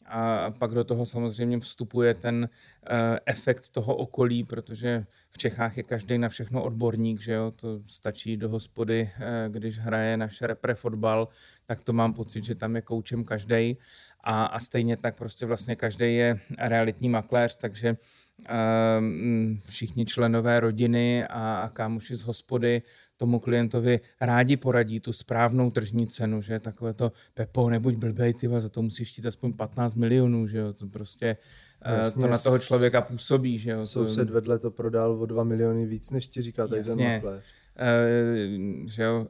a 0.06 0.52
pak 0.60 0.72
do 0.72 0.84
toho 0.84 1.06
samozřejmě 1.06 1.60
vstupuje 1.60 2.14
ten 2.14 2.50
eh, 2.90 3.20
efekt 3.26 3.70
toho 3.70 3.96
okolí, 3.96 4.44
protože 4.44 5.06
v 5.30 5.38
Čechách 5.38 5.78
je 5.78 5.84
každý 5.84 6.18
na 6.18 6.30
všechno 6.30 6.64
odborník, 6.64 7.22
že 7.22 7.34
jo, 7.34 7.52
to 7.52 7.80
stačí 7.88 8.38
do 8.38 8.50
hospody, 8.50 9.10
eh, 9.20 9.50
když 9.50 9.80
hraje 9.80 10.18
naše 10.18 10.48
repre 10.48 10.76
fotbal, 10.76 11.28
tak 11.66 11.84
to 11.84 11.94
mám 11.94 12.14
pocit, 12.14 12.44
že 12.44 12.56
tam 12.56 12.76
je 12.76 12.82
koučem 12.82 13.24
každý 13.24 13.78
a, 14.24 14.46
a 14.46 14.60
stejně 14.60 14.98
tak 14.98 15.16
prostě 15.16 15.46
vlastně 15.46 15.76
každý 15.76 16.16
je 16.16 16.40
realitní 16.60 17.10
makléř, 17.10 17.56
takže 17.56 17.98
Ehm, 18.46 19.60
všichni 19.66 20.06
členové 20.06 20.60
rodiny 20.60 21.26
a, 21.28 21.56
a 21.56 21.70
kámoši 21.70 22.16
z 22.16 22.22
hospody 22.22 22.82
tomu 23.18 23.40
klientovi 23.40 24.00
rádi 24.22 24.58
poradí 24.58 25.00
tu 25.00 25.14
správnou 25.14 25.72
tržní 25.72 26.08
cenu, 26.08 26.42
že 26.42 26.60
takové 26.60 26.94
to 26.94 27.12
Pepo, 27.34 27.70
nebuď 27.70 27.96
blbej, 27.96 28.34
ty 28.34 28.50
za 28.58 28.70
to 28.70 28.82
musíš 28.82 29.12
chtít 29.12 29.26
aspoň 29.26 29.54
15 29.54 29.96
milionů, 29.96 30.48
že 30.48 30.58
jo, 30.58 30.74
to 30.74 30.88
prostě 30.88 31.38
eh, 31.82 31.98
Jasně, 31.98 32.22
to 32.22 32.28
na 32.28 32.38
toho 32.38 32.60
člověka 32.60 33.02
působí, 33.02 33.58
že 33.58 33.72
jo. 33.72 33.86
Soused 33.86 34.30
vedle 34.30 34.60
to 34.60 34.72
prodal 34.72 35.12
o 35.12 35.26
2 35.26 35.44
miliony 35.44 35.86
víc, 35.86 36.12
než 36.12 36.28
ti 36.28 36.42
říká 36.42 36.68
tady 36.68 36.84
ten 36.84 37.14
makléř. 37.14 37.44
Uh, 37.82 38.88
že 38.88 39.04
jo, 39.04 39.28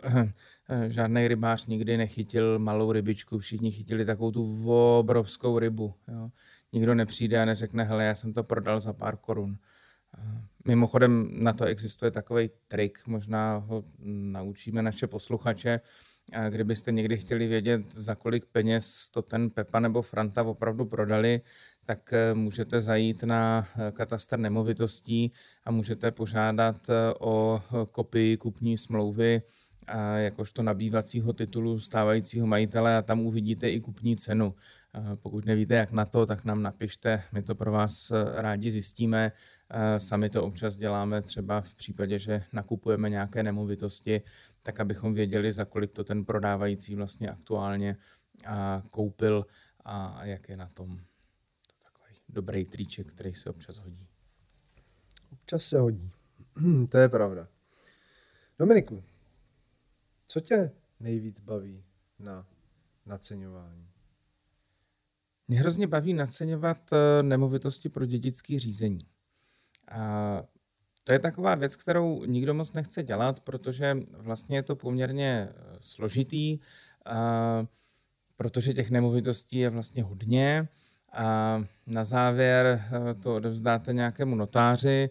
žádný 0.88 1.28
rybář 1.28 1.66
nikdy 1.66 1.98
nechytil 1.98 2.60
malou 2.60 2.92
rybičku, 2.92 3.40
všichni 3.40 3.72
chytili 3.72 4.06
takovou 4.06 4.32
tu 4.32 4.72
obrovskou 5.00 5.60
rybu. 5.60 5.94
Jo 6.08 6.30
nikdo 6.74 6.96
nepřijde 6.96 7.42
a 7.42 7.46
neřekne, 7.46 7.84
hele, 7.84 8.04
já 8.06 8.16
jsem 8.16 8.34
to 8.34 8.44
prodal 8.44 8.80
za 8.80 8.94
pár 8.94 9.18
korun. 9.18 9.58
Mimochodem 10.68 11.30
na 11.44 11.54
to 11.54 11.66
existuje 11.66 12.12
takový 12.12 12.50
trik, 12.68 13.08
možná 13.08 13.58
ho 13.58 13.84
naučíme 14.06 14.82
naše 14.82 15.08
posluchače. 15.08 15.80
Kdybyste 16.50 16.92
někdy 16.92 17.18
chtěli 17.18 17.48
vědět, 17.48 17.94
za 17.94 18.16
kolik 18.16 18.46
peněz 18.46 19.10
to 19.10 19.22
ten 19.22 19.50
Pepa 19.50 19.80
nebo 19.80 20.02
Franta 20.02 20.44
opravdu 20.44 20.86
prodali, 20.86 21.42
tak 21.86 22.14
e, 22.14 22.34
můžete 22.34 22.80
zajít 22.80 23.24
na 23.24 23.68
katastr 23.92 24.40
nemovitostí 24.40 25.32
a 25.66 25.72
můžete 25.72 26.12
požádat 26.12 26.76
o 27.20 27.62
kopii 27.92 28.38
kupní 28.38 28.78
smlouvy 28.78 29.42
jakožto 30.18 30.64
nabývacího 30.64 31.34
titulu 31.34 31.80
stávajícího 31.80 32.48
majitele 32.48 32.98
a 32.98 33.02
tam 33.02 33.20
uvidíte 33.20 33.70
i 33.70 33.82
kupní 33.82 34.18
cenu. 34.18 34.56
Pokud 35.16 35.46
nevíte, 35.46 35.76
jak 35.76 35.92
na 35.92 36.06
to, 36.06 36.26
tak 36.26 36.46
nám 36.46 36.62
napište, 36.62 37.24
my 37.32 37.44
to 37.44 37.56
pro 37.56 37.72
vás 37.72 38.12
eh, 38.12 38.42
rádi 38.42 38.72
zjistíme. 38.72 39.32
Sami 39.98 40.30
to 40.30 40.44
občas 40.44 40.78
děláme 40.78 41.22
třeba 41.22 41.62
v 41.62 41.74
případě, 41.74 42.20
že 42.20 42.44
nakupujeme 42.54 43.10
nějaké 43.10 43.44
nemovitosti, 43.44 44.22
tak 44.64 44.80
abychom 44.80 45.14
věděli, 45.14 45.52
za 45.52 45.66
kolik 45.66 45.92
to 45.92 46.04
ten 46.04 46.26
prodávající 46.26 46.96
vlastně 46.96 47.30
aktuálně 47.30 47.98
koupil 48.90 49.46
a 49.86 50.26
jak 50.26 50.50
je 50.50 50.58
na 50.58 50.70
tom. 50.70 50.98
To 50.98 51.76
takový 51.84 52.16
dobrý 52.30 52.66
triček, 52.66 53.08
který 53.08 53.34
se 53.34 53.50
občas 53.50 53.80
hodí. 53.80 54.08
Občas 55.32 55.64
se 55.64 55.80
hodí. 55.80 56.12
to 56.90 56.98
je 56.98 57.10
pravda. 57.10 57.48
Dominiku, 58.60 59.04
co 60.32 60.40
tě 60.40 60.72
nejvíc 61.00 61.40
baví 61.42 61.84
na 62.20 62.48
naceňování? 63.06 63.88
Mě 65.48 65.60
hrozně 65.60 65.88
baví 65.88 66.14
naceňovat 66.14 66.78
eh, 66.94 67.24
nemovitosti 67.24 67.90
pro 67.90 68.06
dědické 68.06 68.60
řízení. 68.60 69.00
A 69.92 70.44
to 71.04 71.12
je 71.12 71.20
taková 71.20 71.56
věc, 71.56 71.76
kterou 71.76 72.26
nikdo 72.26 72.54
moc 72.54 72.74
nechce 72.74 73.04
dělat, 73.04 73.40
protože 73.40 73.98
vlastně 74.18 74.58
je 74.58 74.64
to 74.64 74.76
poměrně 74.76 75.50
eh, 75.50 75.78
složitý, 75.82 76.60
protože 78.36 78.74
těch 78.74 78.92
nemovitostí 78.92 79.58
je 79.58 79.70
vlastně 79.70 80.04
hodně. 80.04 80.68
A 81.14 81.64
na 81.88 82.04
závěr 82.04 82.66
eh, 82.66 83.14
to 83.14 83.36
odevzdáte 83.36 83.94
nějakému 83.94 84.36
notáři, 84.36 85.10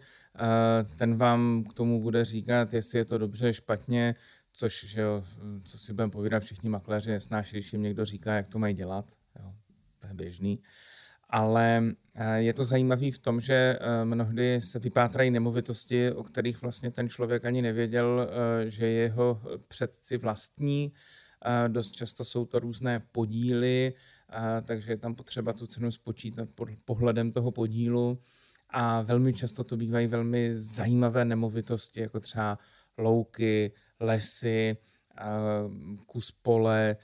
ten 0.96 1.16
vám 1.16 1.64
k 1.64 1.74
tomu 1.74 2.02
bude 2.02 2.24
říkat, 2.24 2.74
jestli 2.74 2.98
je 2.98 3.04
to 3.04 3.18
dobře, 3.18 3.52
špatně, 3.52 4.14
což, 4.52 4.84
že 4.84 5.00
jo, 5.00 5.24
co 5.64 5.78
si 5.78 5.92
budeme 5.92 6.10
povídat, 6.10 6.42
všichni 6.42 6.68
makléři 6.68 7.10
nesnáší, 7.10 7.56
když 7.56 7.72
jim 7.72 7.82
někdo 7.82 8.04
říká, 8.04 8.34
jak 8.34 8.48
to 8.48 8.58
mají 8.58 8.74
dělat. 8.74 9.04
Jo 9.38 9.54
to 10.00 10.08
je 10.08 10.14
běžný. 10.14 10.58
Ale 11.30 11.82
eh, 12.14 12.38
je 12.38 12.54
to 12.54 12.64
zajímavé 12.64 13.10
v 13.10 13.18
tom, 13.18 13.40
že 13.40 13.54
eh, 13.54 14.04
mnohdy 14.04 14.60
se 14.60 14.78
vypátrají 14.78 15.30
nemovitosti, 15.30 16.12
o 16.12 16.22
kterých 16.22 16.62
vlastně 16.62 16.90
ten 16.90 17.08
člověk 17.08 17.44
ani 17.44 17.62
nevěděl, 17.62 18.28
eh, 18.30 18.70
že 18.70 18.86
jeho 18.86 19.42
předci 19.68 20.16
vlastní. 20.16 20.92
Dost 21.68 21.90
často 21.90 22.24
jsou 22.24 22.44
to 22.44 22.58
různé 22.58 23.00
podíly, 23.12 23.92
takže 24.64 24.92
je 24.92 24.96
tam 24.96 25.14
potřeba 25.14 25.52
tu 25.52 25.66
cenu 25.66 25.92
spočítat 25.92 26.48
pod 26.54 26.68
pohledem 26.84 27.32
toho 27.32 27.50
podílu. 27.50 28.18
A 28.70 29.02
velmi 29.02 29.34
často 29.34 29.64
to 29.64 29.76
bývají 29.76 30.06
velmi 30.06 30.50
zajímavé 30.52 31.24
nemovitosti, 31.24 32.00
jako 32.00 32.20
třeba 32.20 32.58
louky, 32.98 33.72
lesy, 34.00 34.76
kus 36.06 36.30
pole, 36.30 36.96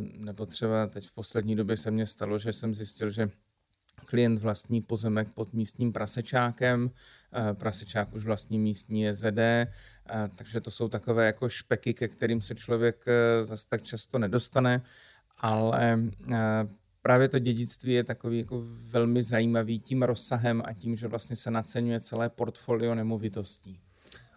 nebo 0.00 0.46
třeba 0.46 0.86
teď 0.86 1.06
v 1.06 1.12
poslední 1.12 1.56
době 1.56 1.76
se 1.76 1.90
mně 1.90 2.06
stalo, 2.06 2.38
že 2.38 2.52
jsem 2.52 2.74
zjistil, 2.74 3.10
že 3.10 3.30
klient 4.04 4.38
vlastní 4.38 4.80
pozemek 4.82 5.30
pod 5.30 5.52
místním 5.52 5.92
prasečákem, 5.92 6.90
prasečák 7.52 8.12
už 8.12 8.24
vlastní 8.24 8.58
místní 8.58 9.14
ZD, 9.14 9.68
takže 10.36 10.60
to 10.60 10.70
jsou 10.70 10.88
takové 10.88 11.26
jako 11.26 11.48
špeky, 11.48 11.94
ke 11.94 12.08
kterým 12.08 12.40
se 12.40 12.54
člověk 12.54 13.04
e, 13.08 13.42
zase 13.42 13.68
tak 13.68 13.82
často 13.82 14.18
nedostane, 14.18 14.82
ale 15.38 15.98
právě 17.02 17.28
to 17.28 17.38
dědictví 17.38 17.92
je 17.92 18.04
takový 18.04 18.38
jako 18.38 18.62
velmi 18.88 19.22
zajímavý 19.22 19.78
tím 19.78 20.02
rozsahem 20.02 20.62
a 20.64 20.72
tím, 20.72 20.96
že 20.96 21.08
vlastně 21.08 21.36
se 21.36 21.50
naceňuje 21.50 22.00
celé 22.00 22.28
portfolio 22.28 22.94
nemovitostí. 22.94 23.80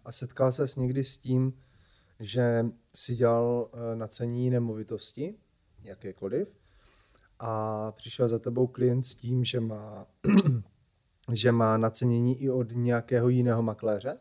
A 0.05 0.11
setkal 0.11 0.51
se 0.51 0.67
s 0.67 0.75
někdy 0.75 1.03
s 1.03 1.17
tím, 1.17 1.53
že 2.19 2.65
si 2.95 3.15
dělal 3.15 3.69
eh, 3.73 3.95
nacení 3.95 4.49
nemovitosti, 4.49 5.35
jakékoliv, 5.83 6.53
a 7.39 7.91
přišel 7.91 8.27
za 8.27 8.39
tebou 8.39 8.67
klient 8.67 9.03
s 9.03 9.15
tím, 9.15 9.43
že 9.43 9.59
má, 9.59 10.05
že 11.33 11.51
má 11.51 11.77
nacenění 11.77 12.41
i 12.41 12.49
od 12.49 12.67
nějakého 12.71 13.29
jiného 13.29 13.63
makléře? 13.63 14.17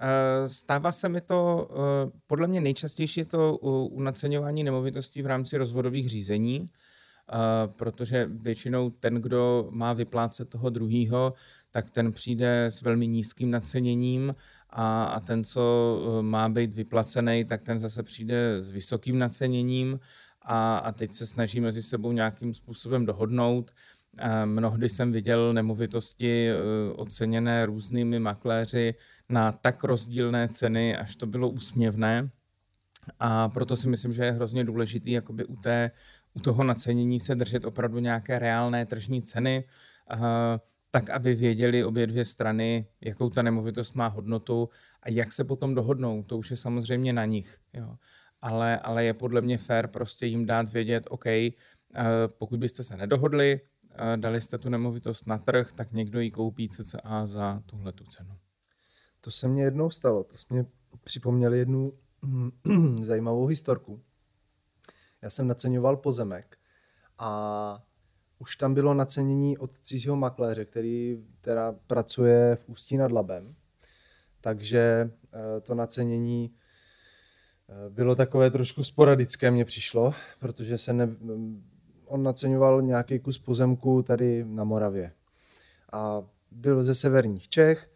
Eh, 0.00 0.48
stává 0.48 0.92
se 0.92 1.08
mi 1.08 1.20
to, 1.20 1.68
eh, 1.70 2.10
podle 2.26 2.46
mě 2.46 2.60
nejčastější 2.60 3.20
je 3.20 3.24
to 3.24 3.58
u 3.58 4.00
naceňování 4.00 4.64
nemovitostí 4.64 5.22
v 5.22 5.26
rámci 5.26 5.56
rozvodových 5.56 6.08
řízení, 6.08 6.70
protože 7.76 8.28
většinou 8.32 8.90
ten, 8.90 9.14
kdo 9.14 9.68
má 9.70 9.92
vyplácet 9.92 10.48
toho 10.48 10.70
druhého, 10.70 11.34
tak 11.70 11.90
ten 11.90 12.12
přijde 12.12 12.66
s 12.66 12.82
velmi 12.82 13.06
nízkým 13.06 13.50
naceněním 13.50 14.34
a, 14.72 15.04
a 15.04 15.20
ten, 15.20 15.44
co 15.44 15.62
eh, 16.18 16.22
má 16.22 16.48
být 16.48 16.74
vyplacený, 16.74 17.44
tak 17.44 17.62
ten 17.62 17.78
zase 17.78 18.02
přijde 18.02 18.60
s 18.60 18.70
vysokým 18.70 19.18
naceněním 19.18 20.00
a, 20.42 20.78
a 20.78 20.92
teď 20.92 21.12
se 21.12 21.26
snaží 21.26 21.60
mezi 21.60 21.82
sebou 21.82 22.12
nějakým 22.12 22.54
způsobem 22.54 23.06
dohodnout. 23.06 23.70
A 24.18 24.44
mnohdy 24.44 24.88
jsem 24.88 25.12
viděl 25.12 25.52
nemovitosti 25.52 26.50
eh, 26.50 26.56
oceněné 26.92 27.66
různými 27.66 28.18
makléři 28.18 28.94
na 29.28 29.52
tak 29.52 29.84
rozdílné 29.84 30.48
ceny, 30.48 30.96
až 30.96 31.16
to 31.16 31.26
bylo 31.26 31.48
úsměvné. 31.48 32.30
A 33.18 33.48
proto 33.48 33.76
si 33.76 33.88
myslím, 33.88 34.12
že 34.12 34.24
je 34.24 34.32
hrozně 34.32 34.64
důležitý 34.64 35.10
jakoby 35.10 35.44
u, 35.44 35.56
té, 35.56 35.90
u 36.34 36.40
toho 36.40 36.64
nacenění 36.64 37.20
se 37.20 37.34
držet 37.34 37.64
opravdu 37.64 37.98
nějaké 37.98 38.38
reálné 38.38 38.86
tržní 38.86 39.22
ceny 39.22 39.64
tak 40.94 41.10
aby 41.10 41.34
věděli 41.34 41.84
obě 41.84 42.06
dvě 42.06 42.24
strany, 42.24 42.86
jakou 43.00 43.30
ta 43.30 43.42
nemovitost 43.42 43.94
má 43.94 44.06
hodnotu 44.06 44.68
a 45.02 45.10
jak 45.10 45.32
se 45.32 45.44
potom 45.44 45.74
dohodnou. 45.74 46.22
To 46.22 46.38
už 46.38 46.50
je 46.50 46.56
samozřejmě 46.56 47.12
na 47.12 47.24
nich. 47.24 47.58
Jo. 47.72 47.96
Ale, 48.42 48.78
ale 48.78 49.04
je 49.04 49.14
podle 49.14 49.40
mě 49.40 49.58
fér 49.58 49.88
prostě 49.88 50.26
jim 50.26 50.46
dát 50.46 50.72
vědět, 50.72 51.06
OK, 51.10 51.26
eh, 51.26 51.52
pokud 52.38 52.58
byste 52.58 52.84
se 52.84 52.96
nedohodli, 52.96 53.60
eh, 53.90 54.16
dali 54.16 54.40
jste 54.40 54.58
tu 54.58 54.68
nemovitost 54.68 55.26
na 55.26 55.38
trh, 55.38 55.72
tak 55.72 55.92
někdo 55.92 56.20
ji 56.20 56.30
koupí 56.30 56.68
cca 56.68 57.26
za 57.26 57.62
tuhle 57.66 57.92
tu 57.92 58.04
cenu. 58.04 58.38
To 59.20 59.30
se 59.30 59.48
mně 59.48 59.62
jednou 59.62 59.90
stalo. 59.90 60.24
To 60.24 60.34
mě 60.50 60.66
připomněl 61.04 61.54
jednu 61.54 61.92
zajímavou 63.04 63.46
historku. 63.46 64.02
Já 65.22 65.30
jsem 65.30 65.48
naceňoval 65.48 65.96
pozemek 65.96 66.58
a 67.18 67.82
už 68.42 68.56
tam 68.56 68.74
bylo 68.74 68.94
nacenění 68.94 69.58
od 69.58 69.78
cizího 69.78 70.16
makléře, 70.16 70.64
který 70.64 71.24
teda 71.40 71.74
pracuje 71.86 72.56
v 72.56 72.68
Ústí 72.68 72.96
nad 72.96 73.12
Labem. 73.12 73.54
Takže 74.40 75.10
eh, 75.32 75.60
to 75.60 75.74
nacenění 75.74 76.50
eh, 76.50 77.90
bylo 77.90 78.14
takové 78.14 78.50
trošku 78.50 78.84
sporadické, 78.84 79.50
mně 79.50 79.64
přišlo, 79.64 80.14
protože 80.38 80.78
se 80.78 80.92
ne, 80.92 81.08
on 82.06 82.22
naceňoval 82.22 82.82
nějaký 82.82 83.18
kus 83.18 83.38
pozemku 83.38 84.02
tady 84.02 84.44
na 84.44 84.64
Moravě. 84.64 85.12
A 85.92 86.22
byl 86.50 86.82
ze 86.82 86.94
severních 86.94 87.48
Čech 87.48 87.90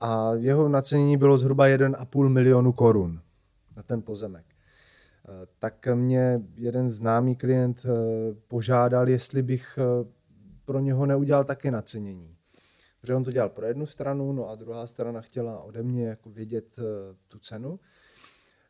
a 0.00 0.34
jeho 0.34 0.68
nacenění 0.68 1.16
bylo 1.16 1.38
zhruba 1.38 1.66
1,5 1.66 2.28
milionu 2.28 2.72
korun 2.72 3.20
na 3.76 3.82
ten 3.82 4.02
pozemek. 4.02 4.55
Tak 5.58 5.88
mě 5.94 6.42
jeden 6.56 6.90
známý 6.90 7.36
klient 7.36 7.86
požádal, 8.48 9.08
jestli 9.08 9.42
bych 9.42 9.78
pro 10.64 10.80
něho 10.80 11.06
neudělal 11.06 11.44
taky 11.44 11.70
nacenění. 11.70 12.36
Protože 13.00 13.14
on 13.14 13.24
to 13.24 13.32
dělal 13.32 13.48
pro 13.48 13.66
jednu 13.66 13.86
stranu, 13.86 14.32
no 14.32 14.48
a 14.48 14.54
druhá 14.54 14.86
strana 14.86 15.20
chtěla 15.20 15.64
ode 15.64 15.82
mě 15.82 16.06
jako 16.06 16.30
vědět 16.30 16.76
tu 17.28 17.38
cenu. 17.38 17.80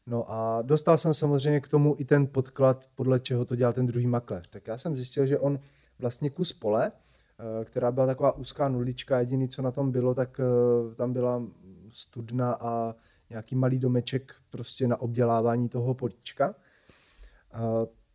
No 0.06 0.30
a 0.30 0.62
dostal 0.62 0.98
jsem 0.98 1.14
samozřejmě 1.14 1.60
k 1.60 1.68
tomu 1.68 1.96
i 1.98 2.04
ten 2.04 2.26
podklad, 2.26 2.86
podle 2.94 3.20
čeho 3.20 3.44
to 3.44 3.56
dělal 3.56 3.72
ten 3.72 3.86
druhý 3.86 4.06
makléř. 4.06 4.48
Tak 4.48 4.66
já 4.66 4.78
jsem 4.78 4.96
zjistil, 4.96 5.26
že 5.26 5.38
on 5.38 5.58
vlastně 5.98 6.30
kus 6.30 6.52
pole, 6.52 6.92
eh, 6.92 7.64
která 7.64 7.92
byla 7.92 8.06
taková 8.06 8.32
úzká 8.32 8.68
nulička, 8.68 9.20
jediný, 9.20 9.48
co 9.48 9.62
na 9.62 9.70
tom 9.70 9.92
bylo, 9.92 10.14
tak 10.14 10.40
eh, 10.40 10.94
tam 10.94 11.12
byla 11.12 11.42
studna 11.90 12.56
a 12.60 12.94
nějaký 13.30 13.54
malý 13.54 13.78
domeček 13.78 14.34
prostě 14.56 14.88
na 14.88 15.00
obdělávání 15.00 15.68
toho 15.68 15.94
políčka. 15.94 16.54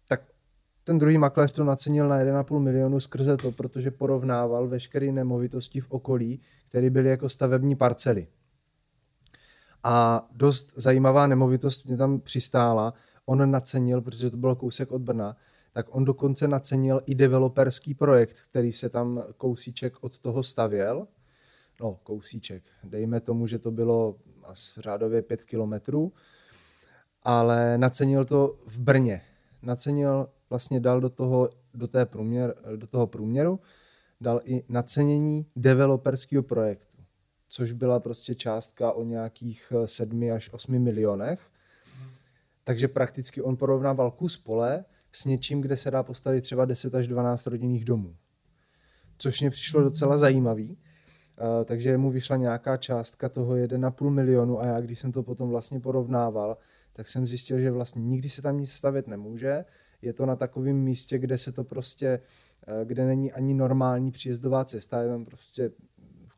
Tak 0.08 0.21
ten 0.84 0.99
druhý 0.99 1.17
makléř 1.17 1.51
to 1.51 1.63
nacenil 1.63 2.08
na 2.08 2.19
1,5 2.19 2.60
milionu 2.60 2.99
skrze 2.99 3.38
to, 3.38 3.51
protože 3.51 3.91
porovnával 3.91 4.67
veškeré 4.67 5.12
nemovitosti 5.12 5.80
v 5.80 5.91
okolí, 5.91 6.41
které 6.69 6.89
byly 6.89 7.10
jako 7.10 7.30
stavební 7.30 7.75
parcely. 7.75 8.27
A 9.84 10.27
dost 10.32 10.73
zajímavá 10.75 11.27
nemovitost 11.27 11.86
mě 11.86 11.97
tam 11.97 12.19
přistála. 12.19 12.93
On 13.25 13.51
nacenil, 13.51 14.01
protože 14.01 14.30
to 14.30 14.38
bylo 14.38 14.56
kousek 14.56 14.91
od 14.91 15.01
Brna, 15.01 15.36
tak 15.73 15.95
on 15.95 16.06
dokonce 16.06 16.47
nacenil 16.47 17.01
i 17.06 17.15
developerský 17.15 17.93
projekt, 17.93 18.36
který 18.49 18.73
se 18.73 18.89
tam 18.89 19.23
kousíček 19.38 20.04
od 20.04 20.19
toho 20.19 20.43
stavěl. 20.43 21.08
No, 21.82 21.99
kousíček. 22.04 22.63
Dejme 22.84 23.19
tomu, 23.19 23.47
že 23.47 23.60
to 23.60 23.71
bylo 23.71 24.15
asi 24.43 24.82
řádově 24.82 25.21
pět 25.21 25.43
kilometrů, 25.43 26.13
ale 27.24 27.78
nacenil 27.78 28.26
to 28.26 28.56
v 28.66 28.80
Brně. 28.80 29.22
Nacenil, 29.62 30.30
vlastně 30.50 30.80
dal 30.80 31.02
do 31.02 31.10
toho, 31.10 31.50
do, 31.74 31.88
té 31.88 32.06
průměr, 32.06 32.56
do 32.76 32.88
toho 32.88 33.08
průměru, 33.08 33.60
dal 34.22 34.42
i 34.44 34.64
nacenění 34.70 35.46
developerského 35.56 36.44
projektu 36.44 36.92
což 37.52 37.72
byla 37.72 38.00
prostě 38.00 38.36
částka 38.36 38.92
o 38.92 39.04
nějakých 39.04 39.74
7 39.86 40.24
eh, 40.24 40.32
až 40.32 40.54
8 40.54 40.80
milionech. 40.80 41.40
Takže 42.64 42.88
prakticky 42.88 43.42
on 43.42 43.58
porovnával 43.58 44.12
kus 44.12 44.38
pole 44.38 44.86
s 45.12 45.26
něčím, 45.26 45.62
kde 45.62 45.78
se 45.78 45.92
dá 45.92 46.04
postavit 46.04 46.42
třeba 46.42 46.66
10 46.66 46.96
až 46.96 47.08
12 47.08 47.48
rodinných 47.48 47.86
domů. 47.86 48.16
Což 49.18 49.42
mě 49.42 49.50
přišlo 49.50 49.82
docela 49.82 50.18
zajímavý. 50.18 50.70
Uh, 50.70 51.66
takže 51.66 51.98
mu 51.98 52.12
vyšla 52.12 52.38
nějaká 52.38 52.78
částka 52.78 53.30
toho 53.30 53.54
1,5 53.54 54.10
milionu 54.10 54.60
a 54.60 54.66
já, 54.66 54.80
když 54.80 55.00
jsem 55.00 55.12
to 55.12 55.24
potom 55.24 55.50
vlastně 55.50 55.80
porovnával, 55.80 56.58
tak 56.93 57.08
jsem 57.08 57.27
zjistil, 57.27 57.60
že 57.60 57.71
vlastně 57.71 58.01
nikdy 58.01 58.30
se 58.30 58.41
tam 58.41 58.60
nic 58.60 58.71
stavět 58.71 59.08
nemůže. 59.08 59.65
Je 60.01 60.13
to 60.13 60.25
na 60.25 60.36
takovém 60.36 60.75
místě, 60.75 61.17
kde 61.17 61.38
se 61.38 61.51
to 61.51 61.63
prostě, 61.63 62.19
eh, 62.67 62.86
kde 62.86 63.06
není 63.06 63.32
ani 63.32 63.54
normální 63.54 64.12
příjezdová 64.12 64.65
cesta, 64.65 65.01
je 65.01 65.10
tam 65.10 65.25
prostě 65.25 65.71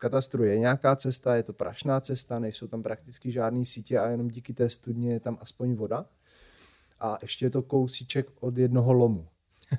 katastru 0.03 0.43
je 0.43 0.59
nějaká 0.59 0.95
cesta, 0.95 1.35
je 1.35 1.43
to 1.43 1.53
prašná 1.53 1.99
cesta, 1.99 2.39
nejsou 2.39 2.67
tam 2.67 2.83
prakticky 2.83 3.31
žádné 3.31 3.65
sítě 3.65 3.99
a 3.99 4.09
jenom 4.09 4.27
díky 4.27 4.53
té 4.53 4.69
studně 4.69 5.13
je 5.13 5.19
tam 5.19 5.37
aspoň 5.41 5.73
voda. 5.73 6.05
A 6.99 7.17
ještě 7.21 7.45
je 7.45 7.49
to 7.49 7.61
kousíček 7.61 8.27
od 8.39 8.57
jednoho 8.57 8.93
lomu. 8.93 9.19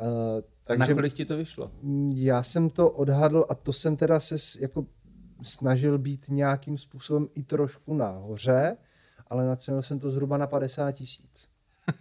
uh, 0.00 0.42
takže, 0.64 0.84
a 0.84 0.86
nakolik 0.86 1.12
ti 1.12 1.24
to 1.24 1.36
vyšlo? 1.36 1.70
Já 2.14 2.42
jsem 2.42 2.70
to 2.70 2.90
odhadl 2.90 3.44
a 3.48 3.54
to 3.54 3.72
jsem 3.72 3.96
teda 3.96 4.20
se 4.20 4.36
jako 4.60 4.86
snažil 5.42 5.98
být 5.98 6.28
nějakým 6.28 6.78
způsobem 6.78 7.28
i 7.34 7.42
trošku 7.42 7.94
nahoře, 7.94 8.76
ale 9.30 9.46
nacenil 9.46 9.82
jsem 9.82 9.98
to 9.98 10.10
zhruba 10.10 10.36
na 10.36 10.46
50 10.46 10.92
tisíc. 10.92 11.48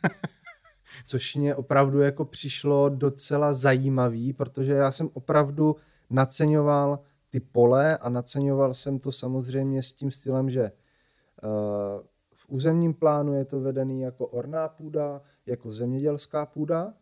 Což 1.05 1.35
mě 1.35 1.55
opravdu 1.55 2.01
jako 2.01 2.25
přišlo 2.25 2.89
docela 2.89 3.53
zajímavý, 3.53 4.33
protože 4.33 4.73
já 4.73 4.91
jsem 4.91 5.09
opravdu 5.13 5.75
naceňoval 6.09 6.99
ty 7.29 7.39
pole 7.39 7.97
a 7.97 8.09
naceňoval 8.09 8.73
jsem 8.73 8.99
to 8.99 9.11
samozřejmě 9.11 9.83
s 9.83 9.91
tím 9.91 10.11
stylem, 10.11 10.49
že 10.49 10.61
uh, 10.63 12.01
v 12.35 12.49
územním 12.49 12.93
plánu 12.93 13.33
je 13.33 13.45
to 13.45 13.59
vedený 13.59 14.01
jako 14.01 14.27
orná 14.27 14.67
půda, 14.69 15.21
jako 15.45 15.73
zemědělská 15.73 16.45
půda 16.45 16.93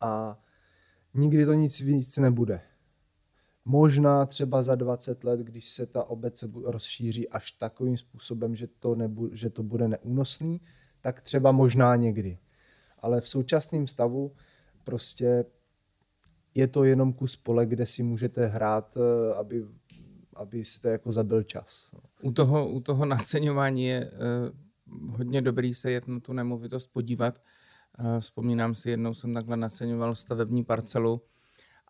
a 0.00 0.38
nikdy 1.14 1.46
to 1.46 1.52
nic 1.52 1.80
víc 1.80 2.16
nebude. 2.16 2.60
Možná 3.70 4.26
třeba 4.26 4.62
za 4.62 4.74
20 4.74 5.24
let, 5.24 5.40
když 5.40 5.64
se 5.64 5.86
ta 5.86 6.04
obec 6.04 6.44
rozšíří 6.64 7.28
až 7.28 7.50
takovým 7.50 7.96
způsobem, 7.96 8.56
že 8.56 8.66
to, 8.66 8.94
nebu, 8.94 9.28
že 9.32 9.50
to 9.50 9.62
bude 9.62 9.88
neúnosný, 9.88 10.60
tak 11.00 11.22
třeba 11.22 11.52
možná 11.52 11.96
někdy. 11.96 12.38
Ale 12.98 13.20
v 13.20 13.28
současném 13.28 13.86
stavu 13.86 14.32
prostě 14.84 15.44
je 16.54 16.66
to 16.66 16.84
jenom 16.84 17.12
kus 17.12 17.36
pole, 17.36 17.66
kde 17.66 17.86
si 17.86 18.02
můžete 18.02 18.46
hrát, 18.46 18.96
eh, 18.96 19.34
aby, 19.34 19.66
abyste 20.34 20.88
jako 20.90 21.12
zabil 21.12 21.42
čas. 21.42 21.94
U 22.22 22.32
toho, 22.32 22.68
u 22.68 22.80
toho 22.80 23.04
naceňování 23.04 23.84
je 23.84 24.10
uh, 24.10 25.16
hodně 25.16 25.42
dobrý 25.42 25.74
se 25.74 25.90
jet 25.90 26.08
na 26.08 26.20
tu 26.20 26.32
nemovitost 26.32 26.86
podívat. 26.86 27.42
Uh, 28.00 28.18
vzpomínám 28.18 28.74
si, 28.74 28.90
jednou 28.90 29.14
jsem 29.14 29.34
takhle 29.34 29.56
naceňoval 29.56 30.14
stavební 30.14 30.64
parcelu 30.64 31.22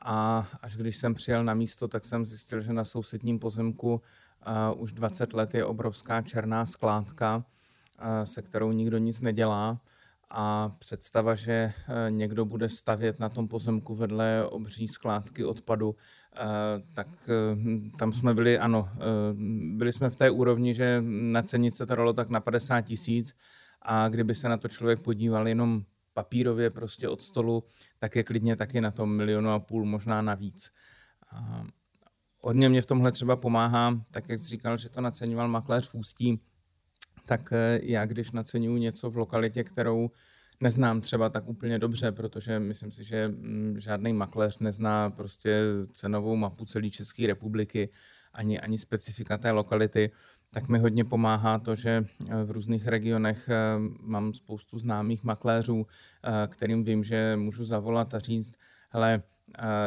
a 0.02 0.46
až 0.62 0.76
když 0.76 0.96
jsem 0.96 1.14
přijel 1.14 1.44
na 1.44 1.54
místo, 1.54 1.88
tak 1.88 2.04
jsem 2.04 2.24
zjistil, 2.24 2.60
že 2.60 2.72
na 2.72 2.84
sousedním 2.84 3.38
pozemku 3.38 3.92
uh, 4.72 4.82
už 4.82 4.92
20 4.92 5.32
let 5.32 5.54
je 5.54 5.64
obrovská 5.64 6.22
černá 6.22 6.66
skládka, 6.66 7.36
uh, 7.36 7.44
se 8.24 8.42
kterou 8.42 8.72
nikdo 8.72 8.98
nic 8.98 9.20
nedělá. 9.20 9.80
A 10.30 10.70
představa, 10.78 11.34
že 11.34 11.52
eh, 11.52 11.72
někdo 12.10 12.44
bude 12.44 12.68
stavět 12.68 13.20
na 13.20 13.28
tom 13.28 13.48
pozemku 13.48 13.94
vedle 13.94 14.44
obří 14.48 14.88
skládky 14.88 15.44
odpadu, 15.44 15.96
tak 16.94 17.08
eh, 17.28 17.96
tam 17.98 18.12
jsme 18.12 18.34
byli, 18.34 18.58
ano, 18.58 18.88
byli 19.76 19.92
jsme 19.92 20.10
v 20.10 20.16
té 20.16 20.30
úrovni, 20.30 20.74
že 20.74 21.02
na 21.06 21.42
cenit 21.42 21.74
se 21.74 21.86
to 21.86 21.96
dalo 21.96 22.12
tak 22.12 22.28
na 22.28 22.40
50 22.40 22.80
tisíc. 22.80 23.34
A 23.82 24.08
kdyby 24.08 24.34
se 24.34 24.48
na 24.48 24.56
to 24.56 24.68
člověk 24.68 25.00
podíval 25.00 25.48
jenom 25.48 25.82
papírově 26.18 26.70
prostě 26.70 27.08
od 27.08 27.22
stolu, 27.22 27.64
tak 27.98 28.16
je 28.16 28.24
klidně 28.24 28.56
taky 28.56 28.80
na 28.80 28.90
tom 28.90 29.16
milionu 29.16 29.50
a 29.50 29.58
půl, 29.58 29.84
možná 29.84 30.22
navíc. 30.22 30.72
Hodně 32.40 32.68
mě 32.68 32.82
v 32.82 32.86
tomhle 32.86 33.12
třeba 33.12 33.36
pomáhá, 33.36 34.00
tak 34.10 34.28
jak 34.28 34.38
jsi 34.38 34.48
říkal, 34.48 34.76
že 34.76 34.88
to 34.88 35.00
naceňoval 35.00 35.48
makléř 35.48 35.88
v 35.88 35.94
Ústí, 35.94 36.40
tak 37.26 37.52
eh, 37.52 37.80
já 37.82 38.06
když 38.06 38.30
naceňuji 38.30 38.80
něco 38.80 39.10
v 39.10 39.16
lokalitě, 39.16 39.64
kterou 39.64 40.10
neznám 40.60 41.00
třeba 41.00 41.28
tak 41.28 41.48
úplně 41.48 41.78
dobře, 41.78 42.12
protože 42.12 42.58
myslím 42.58 42.90
si, 42.90 43.04
že 43.04 43.28
mm, 43.28 43.74
žádný 43.78 44.12
makléř 44.12 44.58
nezná 44.58 45.10
prostě 45.10 45.62
cenovou 45.92 46.36
mapu 46.36 46.64
celé 46.64 46.90
České 46.90 47.26
republiky, 47.26 47.88
ani, 48.32 48.60
ani 48.60 48.78
specifika 48.78 49.38
té 49.38 49.50
lokality, 49.50 50.10
tak 50.50 50.68
mi 50.68 50.78
hodně 50.78 51.04
pomáhá 51.04 51.58
to, 51.58 51.74
že 51.74 52.04
eh, 52.28 52.44
v 52.44 52.50
různých 52.50 52.86
regionech 52.86 53.48
eh, 53.48 53.54
mám 54.00 54.34
spoustu 54.34 54.78
známých 54.78 55.24
makléřů, 55.24 55.86
kterým 56.46 56.84
vím, 56.84 57.04
že 57.04 57.36
můžu 57.36 57.64
zavolat 57.64 58.14
a 58.14 58.18
říct, 58.18 58.54
hele, 58.90 59.22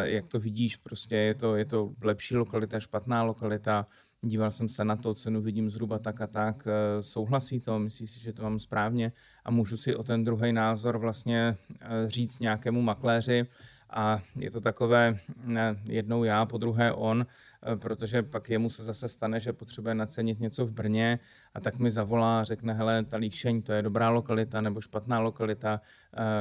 jak 0.03 0.29
to 0.29 0.39
vidíš, 0.39 0.75
prostě 0.75 1.15
je 1.15 1.35
to, 1.35 1.55
je 1.55 1.65
to 1.65 1.93
lepší 2.01 2.35
lokalita, 2.35 2.79
špatná 2.79 3.23
lokalita, 3.23 3.87
díval 4.21 4.51
jsem 4.51 4.69
se 4.69 4.85
na 4.85 4.95
to, 4.95 5.13
cenu 5.13 5.41
vidím 5.41 5.69
zhruba 5.69 5.99
tak 5.99 6.21
a 6.21 6.27
tak, 6.27 6.67
eh, 6.67 7.03
souhlasí 7.03 7.59
to, 7.59 7.79
myslí 7.79 8.07
si, 8.07 8.19
že 8.19 8.33
to 8.33 8.43
mám 8.43 8.59
správně? 8.59 9.11
A 9.45 9.51
můžu 9.51 9.77
si 9.77 9.95
o 9.95 10.03
ten 10.03 10.23
druhý 10.23 10.53
názor 10.53 10.97
vlastně 10.97 11.57
eh, 11.81 11.87
říct 12.07 12.39
nějakému 12.39 12.81
makléři 12.81 13.47
a 13.91 14.21
je 14.35 14.51
to 14.51 14.61
takové 14.61 15.19
ne, 15.43 15.75
jednou 15.83 16.23
já, 16.23 16.45
po 16.45 16.57
druhé 16.57 16.91
on, 16.91 17.25
eh, 17.63 17.75
protože 17.75 18.23
pak 18.23 18.49
jemu 18.49 18.69
se 18.69 18.83
zase 18.83 19.09
stane, 19.09 19.39
že 19.39 19.53
potřebuje 19.53 19.95
nacenit 19.95 20.39
něco 20.39 20.65
v 20.65 20.71
Brně 20.71 21.19
a 21.53 21.59
tak 21.59 21.79
mi 21.79 21.91
zavolá 21.91 22.41
a 22.41 22.43
řekne, 22.43 22.73
hele, 22.73 23.05
ta 23.05 23.17
líšeň, 23.17 23.61
to 23.61 23.73
je 23.73 23.81
dobrá 23.81 24.09
lokalita 24.09 24.61
nebo 24.61 24.81
špatná 24.81 25.19
lokalita, 25.19 25.81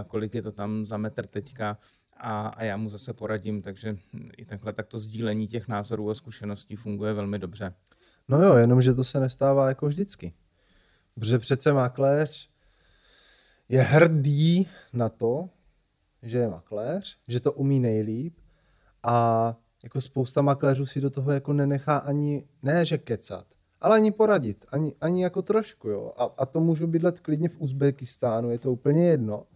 kolik 0.07 0.35
je 0.35 0.43
to 0.43 0.53
tam 0.53 0.87
za 0.87 0.97
metr 0.97 1.27
teďka 1.27 1.79
a, 2.21 2.49
a 2.49 2.65
já 2.65 2.77
mu 2.77 2.89
zase 2.89 3.13
poradím, 3.13 3.63
takže 3.63 3.97
i 4.37 4.45
takhle 4.45 4.73
takto 4.73 4.99
sdílení 4.99 5.47
těch 5.47 5.69
názorů 5.69 6.11
a 6.11 6.15
zkušeností 6.15 6.77
funguje 6.77 7.13
velmi 7.13 7.39
dobře. 7.39 7.75
No 8.29 8.43
jo, 8.43 8.57
jenomže 8.57 8.95
to 8.95 9.05
se 9.05 9.21
nestává 9.21 9.69
jako 9.69 9.87
vždycky. 9.87 10.35
Protože 11.15 11.39
přece 11.39 11.73
makléř 11.73 12.51
je 13.69 13.83
hrdý 13.83 14.69
na 14.93 15.09
to, 15.09 15.49
že 16.23 16.39
je 16.39 16.49
makléř, 16.49 17.19
že 17.29 17.41
to 17.41 17.53
umí 17.53 17.81
nejlíp 17.81 18.35
a 19.03 19.57
jako 19.83 20.01
spousta 20.01 20.43
makléřů 20.43 20.87
si 20.87 21.01
do 21.01 21.11
toho 21.11 21.33
jako 21.33 21.53
nenechá 21.53 21.97
ani, 21.97 22.45
ne 22.63 22.85
že 22.85 22.99
kecat, 22.99 23.47
ale 23.81 23.97
ani 23.97 24.13
poradit, 24.13 24.65
ani, 24.73 24.95
ani 25.01 25.23
jako 25.23 25.43
trošku, 25.43 25.89
jo. 25.89 26.13
A, 26.17 26.25
a 26.25 26.47
to 26.47 26.61
můžu 26.61 26.87
bydlet 26.87 27.21
klidně 27.21 27.49
v 27.49 27.61
Uzbekistánu, 27.61 28.51
je 28.51 28.59
to 28.59 28.73
úplně 28.73 29.07
jedno 29.09 29.47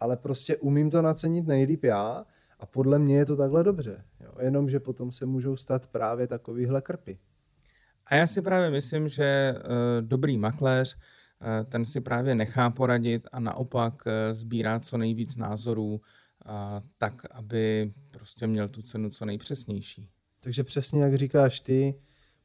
ale 0.00 0.16
prostě 0.16 0.56
umím 0.56 0.90
to 0.90 1.02
nacenit 1.02 1.46
nejlíp 1.46 1.84
já 1.84 2.24
a 2.60 2.66
podle 2.66 2.98
mě 2.98 3.16
je 3.16 3.26
to 3.26 3.36
takhle 3.36 3.64
dobře. 3.64 4.04
Jo? 4.20 4.32
Jenomže 4.40 4.80
potom 4.80 5.12
se 5.12 5.26
můžou 5.26 5.56
stát 5.56 5.86
právě 5.86 6.26
takovýhle 6.26 6.82
krpy. 6.82 7.18
A 8.06 8.14
já 8.14 8.26
si 8.26 8.42
právě 8.42 8.70
myslím, 8.70 9.08
že 9.08 9.54
uh, 9.56 9.62
dobrý 10.00 10.38
makléř 10.38 10.96
eh, 10.96 11.15
ten 11.64 11.84
si 11.84 12.00
právě 12.00 12.34
nechá 12.34 12.70
poradit 12.70 13.28
a 13.32 13.40
naopak 13.40 14.02
eh, 14.06 14.34
sbírá 14.34 14.80
co 14.80 14.98
nejvíc 14.98 15.36
názorů, 15.36 16.00
tak, 16.98 17.22
aby 17.30 17.92
prostě 18.10 18.46
měl 18.46 18.68
tu 18.68 18.82
cenu 18.82 19.10
co 19.10 19.24
nejpřesnější. 19.24 20.08
Takže 20.40 20.64
přesně 20.64 21.02
jak 21.02 21.14
říkáš 21.14 21.60
ty, 21.60 21.94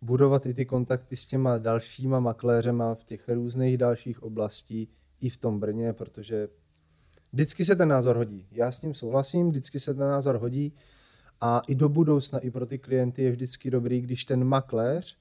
budovat 0.02 0.46
i 0.46 0.54
ty 0.54 0.66
kontakty 0.66 1.18
s 1.18 1.26
těma 1.26 1.58
dalšíma 1.58 2.20
makléřema 2.20 2.96
v 2.96 3.04
těch 3.04 3.30
různých 3.30 3.78
dalších 3.78 4.24
oblastí 4.24 4.90
i 5.20 5.30
v 5.30 5.38
tom 5.38 5.60
Brně, 5.60 5.94
protože 5.94 6.48
vždycky 7.34 7.66
se 7.66 7.76
ten 7.76 7.90
názor 7.90 8.16
hodí. 8.16 8.48
Já 8.52 8.72
s 8.72 8.80
tím 8.80 8.94
souhlasím, 8.94 9.50
vždycky 9.50 9.80
se 9.80 9.94
ten 9.94 10.08
názor 10.08 10.36
hodí 10.36 10.74
a 11.42 11.62
i 11.68 11.76
do 11.76 11.90
budoucna, 11.90 12.40
i 12.40 12.52
pro 12.52 12.66
ty 12.66 12.80
klienty 12.80 13.24
je 13.24 13.32
vždycky 13.32 13.72
dobrý, 13.72 14.02
když 14.02 14.26
ten 14.26 14.44
makléř 14.44 15.18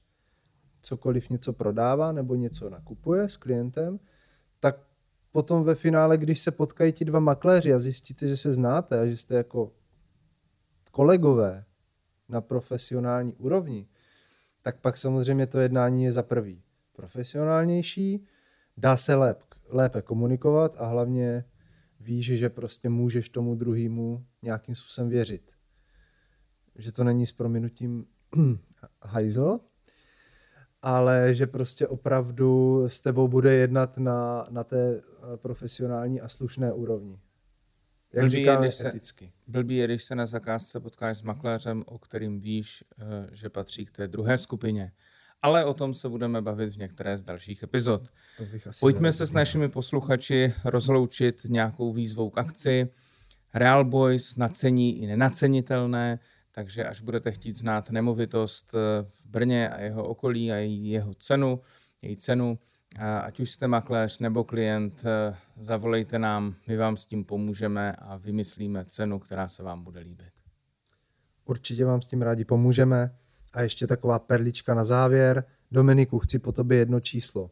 cokoliv 0.81 1.29
něco 1.29 1.53
prodává 1.53 2.11
nebo 2.11 2.35
něco 2.35 2.69
nakupuje 2.69 3.29
s 3.29 3.37
klientem, 3.37 3.99
tak 4.59 4.79
potom 5.31 5.63
ve 5.63 5.75
finále, 5.75 6.17
když 6.17 6.39
se 6.39 6.51
potkají 6.51 6.93
ti 6.93 7.05
dva 7.05 7.19
makléři 7.19 7.73
a 7.73 7.79
zjistíte, 7.79 8.27
že 8.27 8.37
se 8.37 8.53
znáte 8.53 8.99
a 8.99 9.05
že 9.05 9.17
jste 9.17 9.35
jako 9.35 9.71
kolegové 10.91 11.65
na 12.29 12.41
profesionální 12.41 13.33
úrovni, 13.33 13.87
tak 14.61 14.79
pak 14.79 14.97
samozřejmě 14.97 15.47
to 15.47 15.59
jednání 15.59 16.03
je 16.03 16.11
za 16.11 16.23
prvý 16.23 16.63
profesionálnější, 16.93 18.25
dá 18.77 18.97
se 18.97 19.15
lép, 19.15 19.43
lépe 19.69 20.01
komunikovat 20.01 20.75
a 20.79 20.85
hlavně 20.85 21.45
víš, 21.99 22.25
že 22.25 22.49
prostě 22.49 22.89
můžeš 22.89 23.29
tomu 23.29 23.55
druhému 23.55 24.25
nějakým 24.41 24.75
způsobem 24.75 25.09
věřit. 25.09 25.51
Že 26.75 26.91
to 26.91 27.03
není 27.03 27.27
s 27.27 27.31
prominutím 27.31 28.05
hajzl, 29.01 29.59
ale 30.81 31.33
že 31.33 31.47
prostě 31.47 31.87
opravdu 31.87 32.83
s 32.87 33.01
tebou 33.01 33.27
bude 33.27 33.53
jednat 33.53 33.97
na, 33.97 34.47
na 34.49 34.63
té 34.63 35.01
eh, 35.01 35.37
profesionální 35.37 36.21
a 36.21 36.27
slušné 36.27 36.73
úrovni. 36.73 37.19
Jak 38.13 38.25
blbý 38.25 38.37
říkáme, 38.37 38.65
je, 38.65 38.69
když 38.69 38.85
eticky. 38.85 39.25
Se, 39.25 39.51
blbý 39.51 39.77
je, 39.77 39.85
když 39.85 40.03
se 40.03 40.15
na 40.15 40.25
zakázce 40.25 40.79
potkáš 40.79 41.17
s 41.17 41.21
makléřem, 41.21 41.83
o 41.85 41.99
kterým 41.99 42.39
víš, 42.39 42.83
eh, 42.99 43.27
že 43.31 43.49
patří 43.49 43.85
k 43.85 43.91
té 43.91 44.07
druhé 44.07 44.37
skupině. 44.37 44.91
Ale 45.41 45.65
o 45.65 45.73
tom 45.73 45.93
se 45.93 46.09
budeme 46.09 46.41
bavit 46.41 46.69
v 46.69 46.77
některé 46.77 47.17
z 47.17 47.23
dalších 47.23 47.63
epizod. 47.63 48.09
Pojďme 48.79 49.13
se 49.13 49.25
s 49.25 49.33
našimi 49.33 49.69
posluchači 49.69 50.53
rozloučit 50.65 51.45
nějakou 51.45 51.93
výzvou 51.93 52.29
k 52.29 52.37
akci. 52.37 52.89
Real 53.53 53.85
Boys 53.85 54.35
nacení 54.37 55.01
i 55.01 55.07
nenacenitelné, 55.07 56.19
takže 56.51 56.85
až 56.85 57.01
budete 57.01 57.31
chtít 57.31 57.53
znát 57.53 57.89
nemovitost 57.89 58.73
eh, 58.73 59.05
v 59.09 59.25
Brně 59.25 59.69
a 59.69 59.81
jeho 59.81 60.07
okolí 60.07 60.51
a 60.51 60.55
jeho 60.55 61.13
cenu, 61.13 61.61
její 62.01 62.17
cenu, 62.17 62.59
ať 63.21 63.39
už 63.39 63.51
jste 63.51 63.67
makléř 63.67 64.19
nebo 64.19 64.43
klient, 64.43 65.03
eh, 65.05 65.35
zavolejte 65.57 66.19
nám, 66.19 66.55
my 66.67 66.77
vám 66.77 66.97
s 66.97 67.05
tím 67.05 67.25
pomůžeme 67.25 67.91
a 67.91 68.17
vymyslíme 68.17 68.85
cenu, 68.85 69.19
která 69.19 69.47
se 69.47 69.63
vám 69.63 69.83
bude 69.83 69.99
líbit. 69.99 70.33
Určitě 71.45 71.85
vám 71.85 72.01
s 72.01 72.07
tím 72.07 72.21
rádi 72.21 72.45
pomůžeme. 72.45 73.15
A 73.53 73.61
ještě 73.61 73.87
taková 73.87 74.19
perlička 74.19 74.73
na 74.73 74.83
závěr. 74.83 75.43
Dominiku, 75.71 76.19
chci 76.19 76.39
po 76.39 76.51
tobě 76.51 76.77
jedno 76.77 76.99
číslo. 76.99 77.51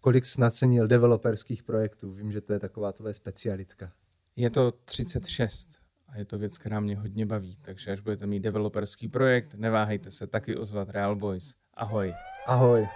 Kolik 0.00 0.26
snad 0.26 0.54
cenil 0.54 0.86
developerských 0.86 1.62
projektů? 1.62 2.12
Vím, 2.12 2.32
že 2.32 2.40
to 2.40 2.52
je 2.52 2.58
taková 2.58 2.92
tvoje 2.92 3.14
specialitka. 3.14 3.92
Je 4.36 4.50
to 4.50 4.72
36 4.72 5.79
a 6.12 6.18
je 6.18 6.24
to 6.24 6.38
věc, 6.38 6.58
která 6.58 6.80
mě 6.80 6.96
hodně 6.96 7.26
baví. 7.26 7.58
Takže 7.62 7.92
až 7.92 8.00
budete 8.00 8.26
mít 8.26 8.40
developerský 8.40 9.08
projekt, 9.08 9.54
neváhejte 9.54 10.10
se 10.10 10.26
taky 10.26 10.56
ozvat 10.56 10.90
Real 10.90 11.16
Boys. 11.16 11.54
Ahoj. 11.74 12.14
Ahoj. 12.46 12.88